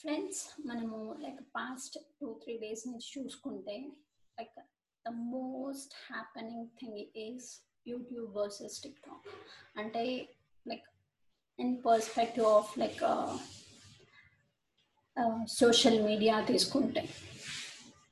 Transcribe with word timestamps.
Friends 0.00 0.60
మనము 0.66 1.16
like 1.20 1.40
past 1.40 1.98
two 2.20 2.38
three 2.42 2.58
days 2.58 2.88
నుంచి 2.88 3.08
చూసుకుంటే 3.18 3.76
like 4.38 4.60
the 5.06 5.08
most 5.08 5.94
happening 6.12 6.66
thing 6.80 7.18
is 7.18 7.48
YouTube 7.86 8.36
versus 8.36 8.82
TikTok 8.82 9.28
అంటే 9.78 10.28
like 10.66 10.86
in 11.58 11.76
perspective 11.86 12.46
of 12.46 12.78
like 12.78 13.02
social 15.52 16.02
media 16.02 16.40
తీసుకుంటే. 16.40 17.08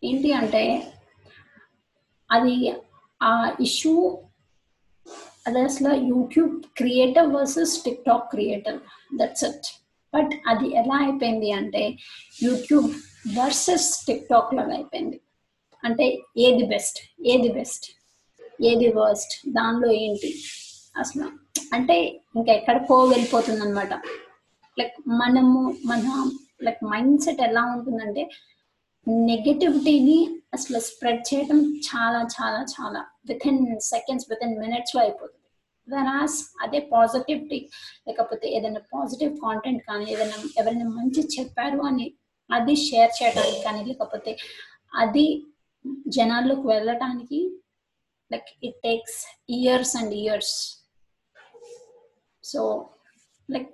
ఏంటి 0.05 0.33
అంటే 0.33 0.63
అది 2.31 2.57
ఆ 3.23 3.57
ఇష్యూ 3.61 3.95
అది 5.47 5.61
అసలు 5.61 5.95
YouTube 5.95 6.65
creator 6.77 7.29
versus 7.29 7.85
TikTok 7.85 8.31
creator 8.31 8.81
that's 9.17 9.45
it 9.45 9.69
but 10.15 10.33
అది 10.47 10.67
ఎలా 10.75 10.97
అయిపోయింది 11.05 11.51
అంటే 11.53 11.83
యూట్యూబ్ 12.43 12.89
వర్సెస్ 13.39 13.89
టిక్టాక్ 14.07 14.55
లాగా 14.55 14.75
అయిపోయింది. 14.75 15.21
అంటే 15.85 16.07
ఏది 16.37 16.65
బెస్ట్ 16.67 16.99
ఏది 17.27 17.49
బెస్ట్ 17.49 17.87
ఏది 18.63 18.89
వర్స్ట్ 18.93 19.35
దానిలో 19.49 19.91
ఏంటి? 20.05 20.31
అసలు 20.97 21.27
అంటే 21.75 21.97
ఇంకా 22.37 22.53
ఎక్కడికో 22.53 23.05
వెళ్ళిపోతుంది 23.05 23.61
అనమాట 23.61 23.95
లైక్ 24.79 24.97
మనము 25.09 25.61
మన 25.87 26.05
లైక్ 26.63 26.85
మైండ్ 26.85 27.21
సెట్ 27.21 27.41
ఎలా 27.41 27.63
ఉంటుందంటే 27.63 28.23
నెగటివిటీని 29.07 30.19
అసలు 30.55 30.79
స్ప్రెడ్ 30.81 31.23
చేయడం 31.29 31.59
చాలా 31.89 32.21
చాలా 32.37 32.61
చాలా 32.75 33.01
with 33.29 33.47
in 33.47 33.81
seconds 33.81 34.27
with 34.31 34.45
in 34.45 34.59
మినిట్స్లో 34.59 35.01
అయిపోతుంది. 35.03 35.38
వెరాస్ 35.89 36.39
అదే 36.63 36.81
పాజిటివిటీ 36.93 37.59
లేకపోతే 38.09 38.47
ఏదైనా 38.57 38.83
పాజిటివ్ 38.95 39.33
కాంటెంట్ 39.41 39.83
కానీ 39.89 40.07
ఏదైనా 40.15 40.39
ఎవరైనా 40.61 40.89
మంచి 40.99 41.23
చెప్పారు 41.35 41.81
అని 41.83 42.07
అది 42.51 42.75
షేర్ 42.85 43.13
చేయడానికి 43.19 43.61
కానీ 43.65 43.81
లేకపోతే 43.85 44.33
అది 44.95 45.27
జనాల్లోకి 46.11 46.67
వెళ్ళటానికి 46.69 47.41
like 48.31 48.51
it 48.65 48.79
takes 48.83 49.19
years 49.51 49.95
and 49.97 50.15
years 50.15 50.55
so 52.45 52.63
like 53.49 53.71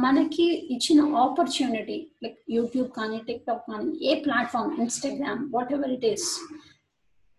మనకి 0.00 0.46
ఇచ్చిన 0.74 1.00
ఆపర్చునిటీ 1.16 1.98
లైక్ 2.22 2.38
యూట్యూబ్ 2.50 2.88
కానీ 2.92 3.18
టిక్టాక్ 3.26 3.64
కానీ 3.66 3.90
ఏ 4.08 4.14
platform 4.22 4.70
Instagram 4.80 5.42
whatever 5.72 5.92
it 5.92 6.06
is 6.12 6.28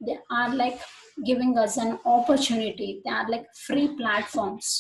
they 0.02 0.16
are 0.32 0.54
like 0.56 0.82
giving 1.18 1.58
us 1.58 1.80
an 1.80 1.96
opportunity 2.16 2.88
they 3.06 3.10
are 3.10 3.30
like 3.30 3.48
free 3.66 3.88
platforms 3.88 4.72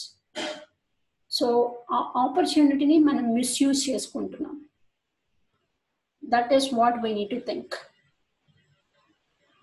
so 1.31 1.47
ఆ 1.91 2.00
ఆపర్చునిటీని 2.16 2.97
మనం 3.00 3.33
మిస్యూజ్ 3.33 3.89
చేసుకుంటున్నాం. 3.89 4.56
That 6.23 6.53
is 6.53 6.67
what 6.73 6.97
we 7.03 7.13
need 7.13 7.30
to 7.30 7.41
think 7.50 7.75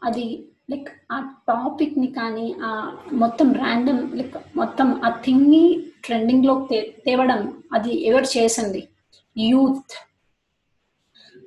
అది 0.02 0.26
like 0.70 0.88
ఆ 1.12 1.18
టాపిక్ని 1.48 2.08
కానీ 2.12 2.46
ఆ 2.64 2.70
మొత్తం 3.12 3.52
ర్యాండమ్ 3.52 4.16
లైక్ 4.16 4.36
మొత్తం 4.56 4.88
ఆ 5.02 5.10
థింగ్ని 5.24 5.62
ట్రెండింగ్లో 6.04 6.66
తే 6.70 6.78
తేవడం 7.06 7.40
అది 7.72 7.92
ఎవరు 8.08 8.28
చేసింది? 8.36 8.82
Youth 9.36 9.92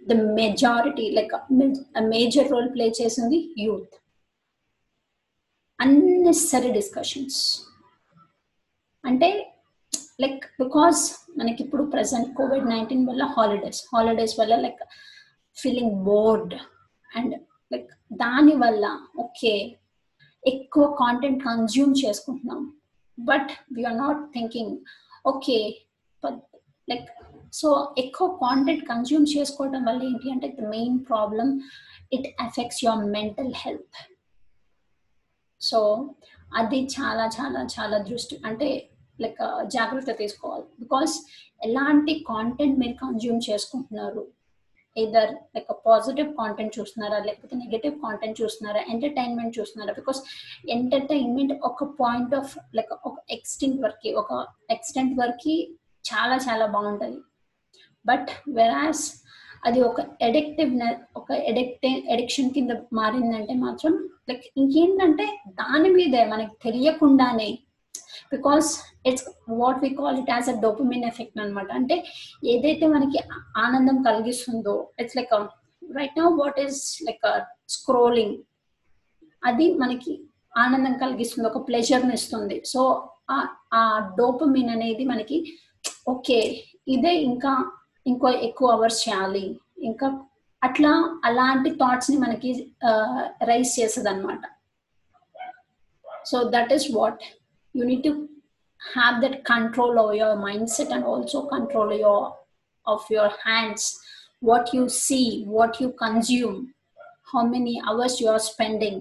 the 0.07 0.13
majority 0.39 1.09
like 1.09 1.33
major 2.13 2.51
role 2.51 2.69
play 2.75 2.87
చేసింది 3.01 3.53
యూత్ 3.57 3.95
అన్నెసరీ 5.79 6.71
డిస్కషన్స్ 6.71 7.69
అంటే 9.03 9.29
లైక్ 10.19 10.45
బికాస్ 10.45 11.29
మనకి 11.37 11.63
ఇప్పుడు 11.63 11.83
ప్రజెంట్ 11.83 12.35
కోవిడ్ 12.35 12.65
నైన్టీన్ 12.65 13.07
వల్ల 13.07 13.23
హాలిడేస్ 13.23 13.87
హాలిడేస్ 13.93 14.39
వల్ల 14.39 14.55
like 14.55 14.81
feeling 15.57 15.91
bored 15.91 16.53
and 17.15 17.35
like 17.71 17.91
దానివల్ల 18.11 18.85
ఓకే 19.17 19.53
ఎక్కువ 20.43 20.95
కాంటెంట్ 20.99 21.43
కన్జ్యూమ్ 21.43 21.95
చేసుకుంటున్నాం. 22.05 22.73
But 23.19 23.51
we're 23.71 23.97
not 23.97 24.33
thinking 24.33 24.77
okay 25.25 25.83
like 26.87 27.07
so 27.53 27.93
ఎక్కువ 27.97 28.27
కాంటెంట్ 28.41 28.87
కన్జ్యూమ్ 28.87 29.25
చేసుకోవడం 29.37 29.85
వల్ల 29.85 30.03
ఏంటి 30.03 30.31
అంటే 30.31 30.47
the 30.47 30.67
main 30.69 31.05
problem 31.05 31.61
it 32.13 32.27
affects 32.41 32.83
your 32.85 33.05
mental 33.05 33.53
health 33.55 34.14
so 35.65 35.79
అది 36.55 36.79
చాలా 36.95 37.25
చాలా 37.37 37.61
చాలా 37.75 37.97
దృష్టి 37.97 38.35
అంటే 38.45 38.89
లైక్ 39.21 39.41
జాగ్రత్త 39.67 40.11
తీసుకోవాలి. 40.11 40.63
బికాస్ 40.79 41.13
ఎలాంటి 41.63 42.13
కాంటెంట్ 42.27 42.79
మీరు 42.79 42.93
కన్జ్యూమ్ 42.93 43.39
చేసుకుంటున్నారు? 43.49 44.23
ఇదర్ 44.97 45.31
లైక్ 45.55 45.67
పాజిటివ్ 45.87 46.29
కాంటెంట్ 46.33 46.79
చూస్తున్నారా? 46.79 47.17
లేకపోతే 47.23 47.55
నెగటివ్ 47.55 47.95
కాంటెంట్ 47.99 48.41
చూస్తున్నారా? 48.41 48.81
ఎంటర్టైన్మెంట్ 48.89 49.59
చూస్తున్నారా? 49.59 49.93
బికాస్ 49.93 50.19
ఎంటర్టైన్మెంట్ 50.69 51.53
ఒక 51.63 51.83
పాయింట్ 51.83 52.35
ఆఫ్ 52.35 52.53
లైక్ 52.75 52.93
ఒక 53.05 53.15
ఎక్స్టెంట్ 53.29 53.81
వరకు 53.81 54.11
ఒక 54.23 54.45
ఎక్స్టెంట్ 54.69 55.19
వరకు 55.19 55.55
చాలా 56.11 56.35
చాలా 56.47 56.65
బాగుంటుంది. 56.65 57.19
బట్ 58.05 58.27
వెరాస్ 58.49 59.05
అది 59.65 59.81
ఒక 59.81 60.01
ఎడిక్టివ్ 60.21 60.71
ఒక 61.15 61.31
ఎడిక్ట్ 61.31 61.85
ఎడిక్షన్ 61.85 62.51
కింద 62.51 62.69
మారిందంటే 62.93 63.53
మాత్రం 63.53 63.93
లైక్ 64.29 64.43
ఇంకేంటంటే 64.57 65.25
దాని 65.49 65.89
మీదే 65.89 66.25
మనకి 66.25 66.55
తెలియకుండానే 66.63 67.49
because 68.31 68.83
it's 69.05 69.25
what 69.49 69.81
we 69.83 69.89
call 69.89 70.19
it 70.19 70.29
as 70.29 70.49
a 70.49 70.59
dopamine 70.59 71.05
effect 71.05 71.39
అనమాట 71.39 71.71
అంటే 71.71 72.03
ఏదైతే 72.43 72.87
మనకి 72.87 73.19
ఆనందం 73.55 74.03
కలిగిస్తుందో 74.03 74.93
it's 74.99 75.17
like 75.17 75.33
right 75.95 76.19
now 76.19 76.29
what 76.35 76.59
is 76.59 77.03
like 77.03 77.25
scrolling 77.69 78.37
అది 79.43 79.73
మనకి 79.73 80.21
ఆనందం 80.57 80.93
కలిగిస్తుంది 80.97 81.47
ఒక 81.47 81.67
ప్లెజర్ని 81.67 82.13
ఇస్తుంది. 82.13 82.61
సో 82.65 83.09
ఆ 83.73 84.11
డోపమిన్ 84.17 84.69
అనేది 84.69 85.05
మనకి 85.05 85.55
ఓకే 86.09 86.39
ఇదే 86.87 87.15
ఇంకా 87.21 87.71
ఇంకో 88.09 88.29
ఎక్కువ 88.47 88.67
అవర్స్ 88.75 88.99
చేయాలి 89.05 89.45
ఇంకా 89.89 90.07
అట్లా 90.63 90.91
అలాంటి 91.29 91.69
థాట్స్ని 91.81 92.17
మనకి 92.25 92.51
రైస్ 93.49 93.71
చేస్తుంది 93.79 94.09
అనమాట 94.13 94.43
so 96.31 96.37
that 96.55 96.73
is 96.77 96.87
what 96.99 97.23
you 97.75 97.85
need 97.87 98.03
to 98.03 98.11
have 98.79 99.15
that 99.21 99.33
control 99.43 99.99
over 100.01 100.13
your 100.15 100.35
mindset 100.43 100.89
and 100.95 101.03
also 101.03 101.39
control 101.47 101.89
your 102.03 102.19
of 102.87 103.01
your 103.15 103.29
hands 103.45 103.81
what 104.49 104.73
you 104.75 104.83
see 105.05 105.25
what 105.55 105.73
you 105.81 105.87
consume 106.03 106.57
how 107.31 107.43
many 107.45 107.73
hours 107.85 108.13
you 108.21 108.29
are 108.33 108.39
spending 108.39 108.97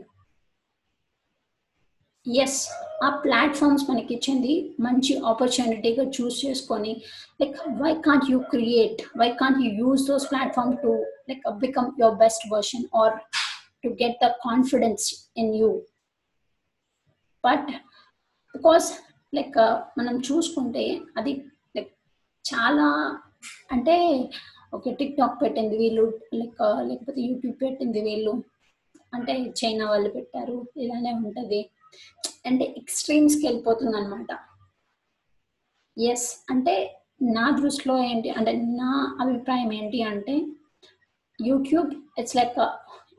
as 2.27 2.59
ఆ 3.07 3.09
platforms 3.25 3.85
మనకి 3.89 4.13
ఇచ్చింది 4.17 4.53
మంచి 4.81 5.13
ఆపర్చునిటీగా 5.31 6.05
choose 6.17 6.37
చేసుకొని 6.45 6.93
like 7.41 7.57
why 7.83 7.93
can't 8.07 8.29
you 8.33 8.39
create 8.53 9.01
why 9.23 9.29
can't 9.41 9.61
you 9.65 9.71
use 9.83 10.05
those 10.11 10.27
platform 10.33 10.75
to 10.85 10.93
like 11.31 11.45
become 11.65 11.89
your 12.03 12.17
best 12.25 12.47
version 12.55 12.87
or 13.03 13.17
to 13.85 13.91
get 14.03 14.19
the 14.25 14.31
confidence 14.47 15.07
in 15.43 15.53
you 15.61 15.71
but 17.45 17.69
because 18.55 18.89
like 19.33 19.59
మనం 19.99 20.17
చూసుకుంటే 20.29 20.85
అది 21.17 21.35
like 21.77 21.93
చాలా 22.45 22.89
అంటే 23.75 23.97
ఓకే 24.73 24.91
టిక్ 25.01 25.17
టాక్ 25.19 25.37
పెట్టింది 25.43 25.77
వీళ్ళు 25.83 26.05
like 26.39 26.61
uh, 26.67 26.79
లేకపోతే 26.89 27.21
YouTube 27.29 27.57
పెట్టింది 27.65 28.01
వీళ్ళు. 28.09 28.33
అంటే 29.13 29.33
చైనా 29.61 29.85
వాళ్ళు 29.91 30.11
పెట్టారు 30.17 30.57
ఇలానే 30.83 31.13
ఉంటుంది. 31.21 31.61
అంటే 32.47 32.65
ఎక్స్ట్రీమ్స్కి 32.77 33.47
వెళ్ళిపోతుంది 33.47 33.97
అనమాట 33.97 34.33
ఎస్ 35.97 36.29
అంటే 36.51 36.75
నా 37.21 37.51
దృష్టిలో 37.61 37.97
ఏంటి 38.05 38.31
అంటే 38.31 38.53
నా 38.81 38.93
అభిప్రాయం 39.21 39.73
ఏంటి 39.73 40.03
అంటే 40.03 40.35
YouTube 41.39 41.91
it's 42.19 42.37
like 42.37 42.59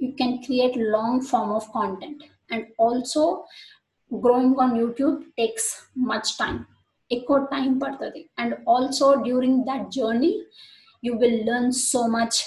you 0.01 0.11
can 0.21 0.37
create 0.45 0.77
long 0.77 1.21
form 1.21 1.53
of 1.53 1.69
content 1.73 2.23
and 2.51 2.65
also 2.81 3.23
growing 4.11 4.59
on 4.61 4.77
YouTube 4.77 5.23
takes 5.37 5.69
much 6.11 6.31
time 6.39 6.65
ఎక్కువ 7.11 7.37
టైం 7.45 7.79
పడుతుంది. 7.79 8.29
And 8.39 8.53
also 8.69 9.07
during 9.27 9.63
that 9.63 9.87
journey 9.91 10.33
you 11.03 11.13
will 11.23 11.41
learn 11.45 11.71
so 11.71 12.01
much 12.07 12.37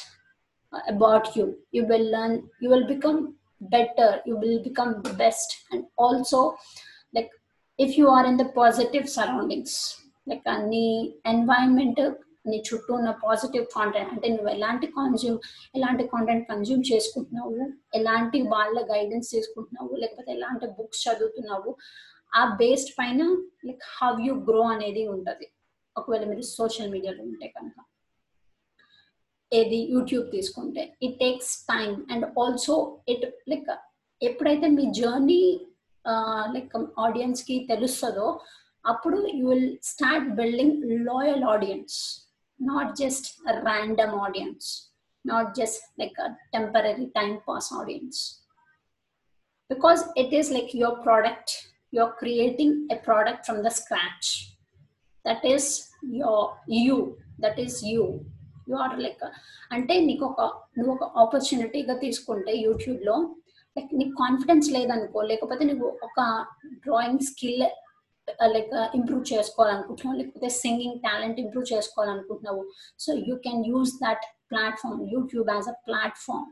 about 0.72 1.28
you 1.38 1.44
you 1.74 1.82
will 1.86 2.10
learn 2.12 2.36
you 2.62 2.68
will 2.70 2.88
become 2.94 3.18
better 3.60 4.20
you 4.26 4.36
will 4.36 4.62
become 4.62 5.02
the 5.02 5.14
best. 5.14 5.48
And 5.72 5.84
also 5.96 6.56
like 7.14 7.30
if 7.78 7.98
you 7.98 8.08
are 8.08 8.26
in 8.26 8.36
the 8.36 8.48
positive 8.60 9.08
surroundings 9.16 9.74
like 10.30 10.46
నీ 10.72 10.86
environment 11.26 12.00
నీ 12.50 12.58
చుట్టూ 12.68 12.94
ఉన్న 12.94 13.10
positive 13.10 13.64
content 13.76 14.10
అంటే 14.12 14.28
నువ్వు 14.28 14.48
ఎలాంటి 14.48 14.86
consume 14.86 15.38
ఎలాంటి 15.76 16.04
content 16.06 16.48
consume 16.48 16.82
చేసుకుంటున్నావు? 16.92 17.54
ఎలాంటి 17.94 18.42
వాళ్ళ 18.42 18.78
గైడెన్స్ 18.92 19.30
తీసుకుంటున్నావు? 19.30 19.96
లేకపోతే 19.96 20.32
ఎలాంటి 20.32 20.66
బుక్స్ 20.66 21.08
చదువుతున్నావు? 21.08 21.76
ఆ 22.34 22.56
బేస్డ్ 22.60 22.92
పైన 22.98 23.22
లైక్ 23.64 23.84
హౌ 23.98 24.18
యూ 24.26 24.34
గ్రో 24.34 24.62
అనేది 24.62 25.08
ఉంటుంది. 25.08 25.48
ఒకవేళ 25.96 26.24
మీరు 26.24 26.40
సోషల్ 26.40 26.90
మీడియాలో 26.90 27.22
ఉంటే 27.22 27.48
కనుక. 27.48 27.78
ఏది 29.52 29.76
యూట్యూబ్ 29.76 30.30
తీసుకుంటే. 30.30 30.96
It 31.02 31.18
takes 31.18 31.66
time 31.66 32.06
and 32.10 32.38
also 32.38 33.02
it 33.08 33.24
like 33.48 33.68
ఎప్పుడైతే 34.22 34.66
మీ 34.68 34.84
జర్నీ 34.92 35.68
లైక్ 36.52 36.76
ఆడియన్స్కి 36.98 37.66
తెలుస్తుందో 37.66 38.40
అప్పుడు 38.86 39.26
you 39.26 39.48
will 39.48 39.78
start 39.82 40.28
building 40.28 40.84
loyal 40.84 41.44
audience 41.44 42.26
not 42.60 42.96
just 42.96 43.38
random 43.48 44.14
audience 44.20 44.92
not 45.26 45.54
just 45.54 46.00
like 46.00 46.14
temporary 46.52 47.06
time 47.06 47.40
pass 47.48 47.72
audience 47.72 48.38
because 49.70 50.04
it 50.16 50.32
is 50.32 50.50
like 50.50 50.74
your 50.74 50.96
product. 51.02 51.68
You're 51.90 52.12
creating 52.12 52.88
a 52.90 52.96
product 52.96 53.46
from 53.46 53.62
the 53.62 53.70
scratch. 53.70 54.54
That 55.24 55.44
is 55.44 55.90
your 56.02 56.56
you. 56.66 57.18
That 57.38 57.58
is 57.58 57.82
you 57.82 57.90
you. 57.92 58.37
You 58.68 58.76
are 58.76 58.96
like 59.00 59.24
అంటే 59.72 59.94
నీకు 60.00 60.24
ఒక 60.26 60.40
నువ్వు 60.78 60.92
ఒక 60.94 61.06
ఆపర్చునిటీగా 61.18 61.96
తీసుకుంటే 61.98 62.54
యూట్యూబ్లో 62.64 63.16
like 63.76 63.92
నీకు 63.94 64.14
confidence 64.22 64.68
లేదనుకో 64.70 65.20
లేకపోతే 65.30 65.64
నువ్వు 65.64 65.88
ఒక 66.02 66.20
డ్రాయింగ్ 66.86 67.26
స్కిల్ 67.28 67.62
లైక్ 68.54 68.72
ఇంప్రూవ్ 68.94 69.24
చేసుకోవాలనుకుంటున్నావు 69.32 70.18
లేకపోతే 70.18 70.48
singing 70.62 70.98
talent 71.00 71.38
improve 71.40 71.66
చేసుకోవాలనుకుంటున్నావు 71.72 72.62
so 72.98 73.12
you 73.28 73.36
can 73.46 73.62
use 73.68 73.92
that 74.04 74.24
platform 74.50 75.00
YouTube 75.14 75.50
as 75.54 75.68
a 75.68 75.76
platform 75.86 76.46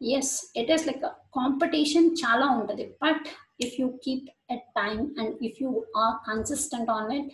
as 0.00 0.32
it 0.56 0.70
is 0.70 0.86
like 0.86 1.04
competition 1.38 2.08
చాలా 2.22 2.48
ఉంటుంది 2.56 2.86
but 3.02 3.24
if 3.60 3.76
you 3.80 3.86
keep 4.04 4.26
at 4.50 4.66
time 4.76 5.00
and 5.20 5.32
if 5.48 5.56
you 5.62 5.70
are 5.96 6.14
consistent 6.28 6.90
on 6.90 7.10
it 7.18 7.32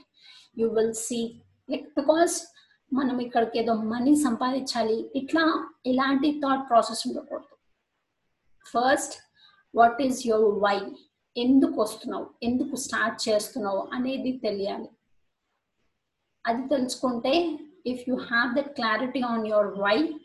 you 0.57 0.69
will 0.77 0.95
see 1.03 1.21
like 1.69 1.87
because 1.97 2.37
మనం 2.95 3.19
ఇక్కడికి 3.19 3.59
ఏదో 3.59 3.75
money 3.75 4.17
సంపాదించాలి. 4.17 5.11
ఇట్లా 5.15 5.69
ఇలాంటి 5.87 6.41
thought 6.41 6.69
process 6.69 7.07
ఉండకూడదు. 7.07 7.57
First 8.67 9.15
what 9.75 10.03
is 10.03 10.27
your 10.27 10.65
why 10.65 10.93
ఎందుకు 11.37 11.83
వస్తున్నావు? 11.83 12.31
ఎందుకు 12.43 12.77
స్టార్ట్ 12.77 13.29
చేస్తున్నావు? 13.29 13.89
అనేది 13.93 14.33
తెలియాలి. 14.33 14.89
అది 16.47 16.69
తెలుసుకుంటే 16.69 17.59
if 17.87 18.09
you 18.09 18.17
have 18.17 18.55
that 18.55 18.75
clarity 18.75 19.21
on 19.21 19.47
your 19.47 19.67
why 19.67 20.21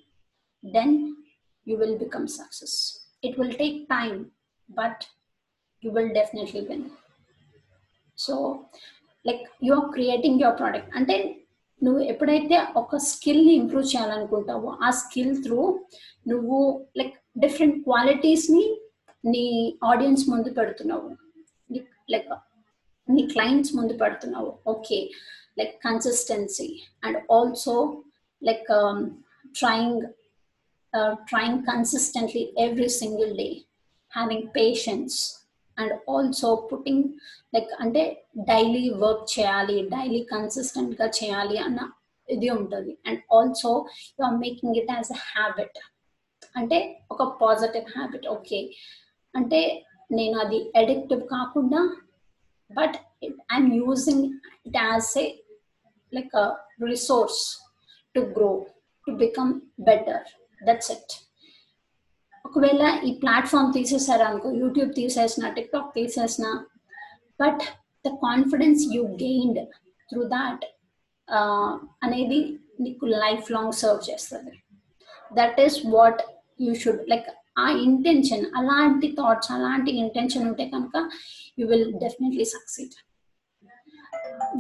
then 0.66 1.16
you 1.68 1.78
will 1.78 1.98
become 2.00 2.28
success. 2.28 3.00
It 3.28 3.38
will 3.38 3.52
take 3.56 3.88
time 3.88 4.26
but 4.70 4.96
you 5.84 5.92
will 5.96 6.10
definitely 6.10 6.68
win. 6.70 6.82
So 8.18 8.66
like 9.26 9.44
you 9.64 9.74
are 9.74 9.90
creating 9.98 10.36
your 10.40 10.54
product. 10.58 10.96
అంటే 10.96 11.39
నువ్వు 11.84 12.02
ఎప్పుడైతే 12.02 12.68
ఒక 12.76 12.98
స్కిల్ని 12.98 13.54
ఇంప్రూవ్ 13.54 13.86
చేయాలనుకుంటావో 13.86 14.78
ఆ 14.84 14.90
స్కిల్ 14.90 15.44
త్రూ 15.44 15.80
నువ్వు 16.28 16.88
like 16.98 17.14
different 17.38 17.84
క్వాలిటీస్ని 17.84 18.78
నీ 19.26 19.78
ఆడియన్స్ 19.84 20.30
ముందు 20.30 20.50
పెడుతున్నావు. 20.50 21.10
లైక్ 22.10 22.30
నీ 23.10 23.28
క్లయింట్స్ 23.28 23.76
ముందు 23.76 23.94
పెడుతున్నావు. 23.94 24.54
Okay 24.68 25.12
like 25.60 25.84
consistency 25.84 26.80
and 27.04 27.32
also 27.32 28.04
like 28.44 28.68
trying 29.60 30.02
uh, 30.94 31.16
trying 31.28 31.64
consistently 31.66 32.54
every 32.58 32.90
single 32.90 33.36
day, 33.36 33.66
having 34.10 34.50
patience, 35.80 35.98
and 35.98 36.00
also 36.08 36.50
putting 36.70 37.00
like 37.54 37.72
అంటే 37.84 38.02
డైలీ 38.50 38.84
వర్క్ 39.04 39.26
చేయాలి 39.36 39.78
డైలీ 39.94 40.22
కన్సిస్టెంట్గా 40.34 41.08
చేయాలి 41.20 41.58
అన్న 41.66 41.80
ఇది 42.28 42.50
ఉంటుంది. 42.50 42.92
And 43.08 43.22
also 43.38 43.72
you 44.20 44.26
are 44.26 44.38
making 44.44 44.76
it 44.82 44.92
as 44.98 45.12
a 45.12 45.20
habit 45.34 45.78
అంటే 46.56 46.78
ఒక 47.12 47.24
positive 47.44 47.86
habit 47.98 48.28
okay 48.28 48.60
అంటే 49.36 49.60
నేను 50.12 50.40
అది 50.40 50.60
అడిక్టివ్ 50.76 51.22
కాకుండా 51.28 51.82
but 52.72 52.96
I'm 53.56 53.72
using 53.74 54.26
it 54.68 54.78
as 54.78 55.18
a 55.18 55.26
like 56.14 56.36
resource 56.84 57.42
to 58.16 58.22
grow 58.38 58.52
to 59.08 59.12
become 59.12 59.62
better 59.90 60.26
that's 60.62 60.92
it 60.92 61.14
ఒకవేళ 62.46 62.84
ఈ 63.08 63.12
ప్లాట్ఫామ్ 63.22 63.74
తీసేసారు 63.74 64.24
అనుకో 64.24 64.50
యూట్యూబ్ 64.52 64.92
తీసేసిన 64.94 65.50
టిక్టాక్ 65.50 65.92
తీసేసిన 65.94 66.46
but 67.40 67.64
the 68.06 68.12
confidence 68.26 68.84
you 68.96 69.02
gained 69.24 69.60
through 70.10 70.24
that 70.36 70.64
అనేది 72.04 72.40
నీకు 72.80 73.06
లైఫ్ 73.24 73.48
లాంగ్ 73.52 73.76
సర్వ్ 73.82 74.02
చేస్తుంది. 74.10 74.54
That 75.32 75.60
is 75.62 75.78
what 75.88 76.22
you 76.60 76.72
should 76.76 77.04
like 77.10 77.28
ఆ 77.58 77.68
ఇంటెన్షన్ 77.88 78.46
అలాంటి 78.56 79.08
థాట్స్ 79.18 79.52
అలాంటి 79.52 79.92
ఇంటెన్షన్ 80.04 80.46
ఉంటే 80.50 80.66
కనుక 80.70 80.98
you 81.60 81.66
will 81.68 81.90
definitely 82.06 82.46
succeed 82.56 82.96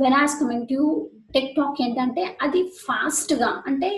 whereas 0.02 0.36
coming 0.40 0.68
to 0.68 0.81
TikTok 1.34 1.80
ఏంటంటే 1.81 2.24
అది 2.42 2.62
ఫాస్ట్గా 2.86 3.50
అంటే 3.66 3.90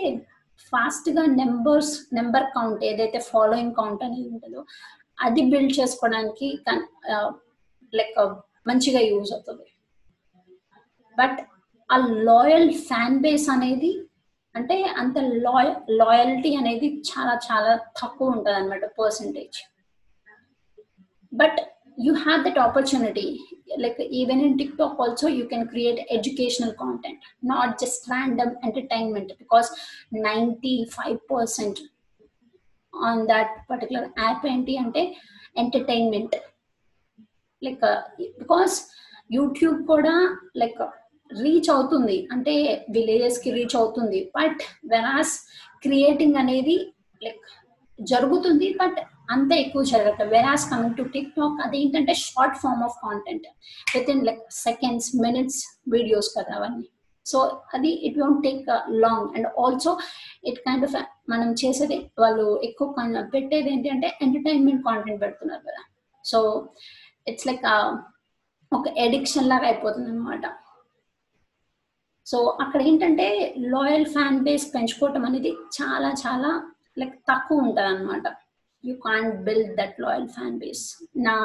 ఫాస్ట్గా 0.70 1.24
నెంబర్స్ 1.42 1.94
నెంబర్ 2.14 2.48
కౌంట్ 2.56 2.84
ఏదైతే 2.90 3.20
ఫాలోయింగ్ 3.32 3.76
కౌంట్ 3.80 4.04
అనేది 4.04 4.30
ఉంటుందో 4.30 4.62
అది 5.26 5.42
బిల్డ్ 5.52 5.74
చేసుకోవడానికి 5.80 6.48
లైక్ 7.94 8.20
మంచిగా 8.70 9.02
యూజ్ 9.10 9.32
అవుతుంది. 9.34 9.68
బట్ 11.18 11.40
ఆ 11.90 11.98
లాయల్ 12.30 12.70
ఫ్యాన్ 12.90 13.20
బేస్ 13.20 13.48
అనేది 13.56 13.92
అంటే 14.56 14.76
అంత 15.02 15.18
లాయ 15.48 15.68
లాయల్టీ 16.02 16.52
అనేది 16.56 16.88
చాలా 17.10 17.34
చాలా 17.48 17.72
తక్కువ 18.02 18.36
ఉంటుంది 18.36 18.58
అనమాట 18.58 18.86
percentage. 19.00 19.58
But 21.34 21.60
you 21.99 22.15
have 22.15 22.41
that 22.47 22.59
opportunity 22.59 23.29
like 23.83 23.99
even 24.21 24.39
in 24.47 24.53
tiktok 24.59 24.99
also 24.99 25.27
you 25.29 25.47
can 25.53 25.63
create 25.69 25.99
educational 26.17 26.73
content 26.83 27.19
not 27.43 27.79
just 27.83 28.09
random 28.11 28.51
entertainment 28.69 29.33
because 29.39 29.69
95% 30.13 31.81
on 32.93 33.27
that 33.27 33.49
particular 33.71 34.05
app 34.29 34.43
ఏంటి 34.53 34.75
అంటే 34.83 35.03
ఎంటర్టైన్మెంట్ 35.57 36.37
లైక్ 37.63 37.85
బికాస్ 38.39 38.75
యూట్యూబ్ 39.31 39.79
కూడా 39.87 40.15
లైక్ 40.57 40.81
రీచ్ 41.31 41.69
అవుతుంది 41.71 42.17
అంటే 42.33 42.55
villages 42.91 43.39
కి 43.45 43.51
reach 43.51 43.77
అవుతుంది 43.77 44.21
but 44.37 44.61
whereas 44.87 45.35
creating 45.83 46.37
అనేది 46.43 46.77
like 47.23 47.45
జరుగుతుంది 47.99 48.69
but 48.73 48.99
అంత 49.34 49.52
ఎక్కువ 49.64 49.82
జరగట్లేదు 49.92 50.32
whereas 50.36 50.66
coming 50.72 50.98
to 51.00 51.04
tick 51.16 51.30
talk 51.38 51.60
అదేంటంటే 51.66 52.14
short 52.24 52.58
form 52.64 52.84
of 52.88 52.98
content 53.06 53.48
with 53.96 54.10
in 54.14 54.24
like 54.30 54.44
seconds 54.52 55.10
minutes 55.26 55.62
videos 55.88 56.30
కదా 56.38 56.54
అవన్నీ. 56.58 56.88
సో 57.26 57.40
అది 57.74 57.90
it 58.08 58.18
won't 58.22 58.42
take 58.44 58.70
long 59.06 59.28
and 59.36 59.48
also 59.64 59.92
it 60.50 60.60
kind 60.68 60.86
of 60.88 60.96
మనం 61.30 61.52
చేసేది 61.64 61.98
వాళ్ళు 62.20 62.46
ఎక్కువ 62.64 62.88
పెట్టేది 63.36 63.70
ఏంటి 63.74 63.90
అంటే 63.90 64.08
ఎంటర్టైన్మెంట్ 64.22 64.84
కాంటెంట్ 64.86 65.22
పెడుతున్నారు 65.22 65.64
కదా. 65.68 65.84
సో 66.26 66.40
ఇట్స్ 67.28 67.48
లైక్ 67.48 67.66
ఒక 68.72 68.88
ఎడిక్షన్ 68.98 69.50
లాగా 69.50 69.66
అయిపోతుంది 69.68 70.10
అనమాట 70.10 70.46
సో 72.28 72.38
అక్కడ 72.64 72.82
ఏంటంటే 72.82 73.26
లాయల్ 73.74 74.06
ఫ్యాన్ 74.06 74.38
బేస్ 74.40 74.66
పెంచుకోవటం 74.76 75.24
అనేది 75.26 75.52
చాలా 75.78 76.10
చాలా 76.24 76.50
లైక్ 77.00 77.16
తక్కువ 77.30 77.66
ఉంటుంది 77.66 77.90
అనమాట 77.94 78.28
you 78.84 78.94
can't 79.08 79.34
build 79.48 79.74
that 79.80 79.98
loyal 80.06 80.30
fan 80.38 80.58
base 80.64 80.86
నా 81.28 81.36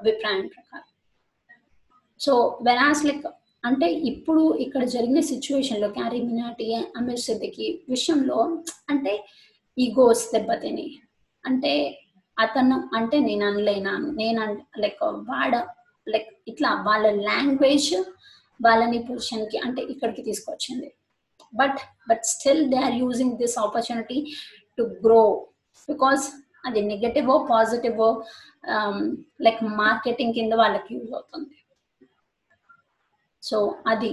అభిప్రాయం 0.00 0.46
ప్రకారం. 0.56 0.88
సో 2.20 2.32
వెరాస్ 2.68 3.04
లైక్ 3.08 3.26
అంటే 3.64 3.88
ఇప్పుడు 4.10 4.42
ఇక్కడ 4.64 4.84
జరిగిన 4.94 5.20
సిచ్యువేషన్లో 5.30 5.88
క్యారీ 5.98 6.20
మినాటి 6.28 6.66
అమీర్ 7.00 7.24
సిద్దికి 7.26 7.66
విషయంలో 7.88 8.38
అంటే 8.92 9.12
ఈగోస్ 9.76 10.24
దెబ్బతిని. 10.34 10.86
అంటే 11.44 11.72
అతను 12.36 12.76
అంటే 12.98 13.16
నేను 13.28 13.44
అనలేనా 13.50 13.92
నేను 14.20 14.42
లైక్ 14.82 15.02
వాడ 15.30 15.54
లైక్ 16.06 16.30
ఇట్లా 16.50 16.70
వాళ్ళ 16.88 17.06
లాంగ్వేజ్ 17.28 17.92
వాళ్ళని 18.60 18.98
పొజిషన్కి 19.08 19.58
అంటే 19.66 19.82
ఇక్కడికి 19.92 20.22
తీసుకొచ్చింది. 20.28 20.88
But 21.60 21.80
but 22.08 22.24
still 22.32 22.62
they 22.72 22.78
are 22.88 22.96
using 23.02 23.34
this 23.42 23.56
opportunity 23.64 24.18
to 24.78 24.82
grow 25.04 25.22
because 25.88 26.24
అది 26.64 26.80
నెగటివ్ 26.92 27.30
పాజిటివ్ 27.52 28.00
లైక్ 29.46 29.62
మార్కెటింగ్ 29.82 30.34
కింద 30.38 30.52
వాళ్ళకి 30.62 30.90
యూజ్ 30.96 31.12
అవుతుంది. 31.18 31.56
సో 33.42 33.56
అది 33.92 34.12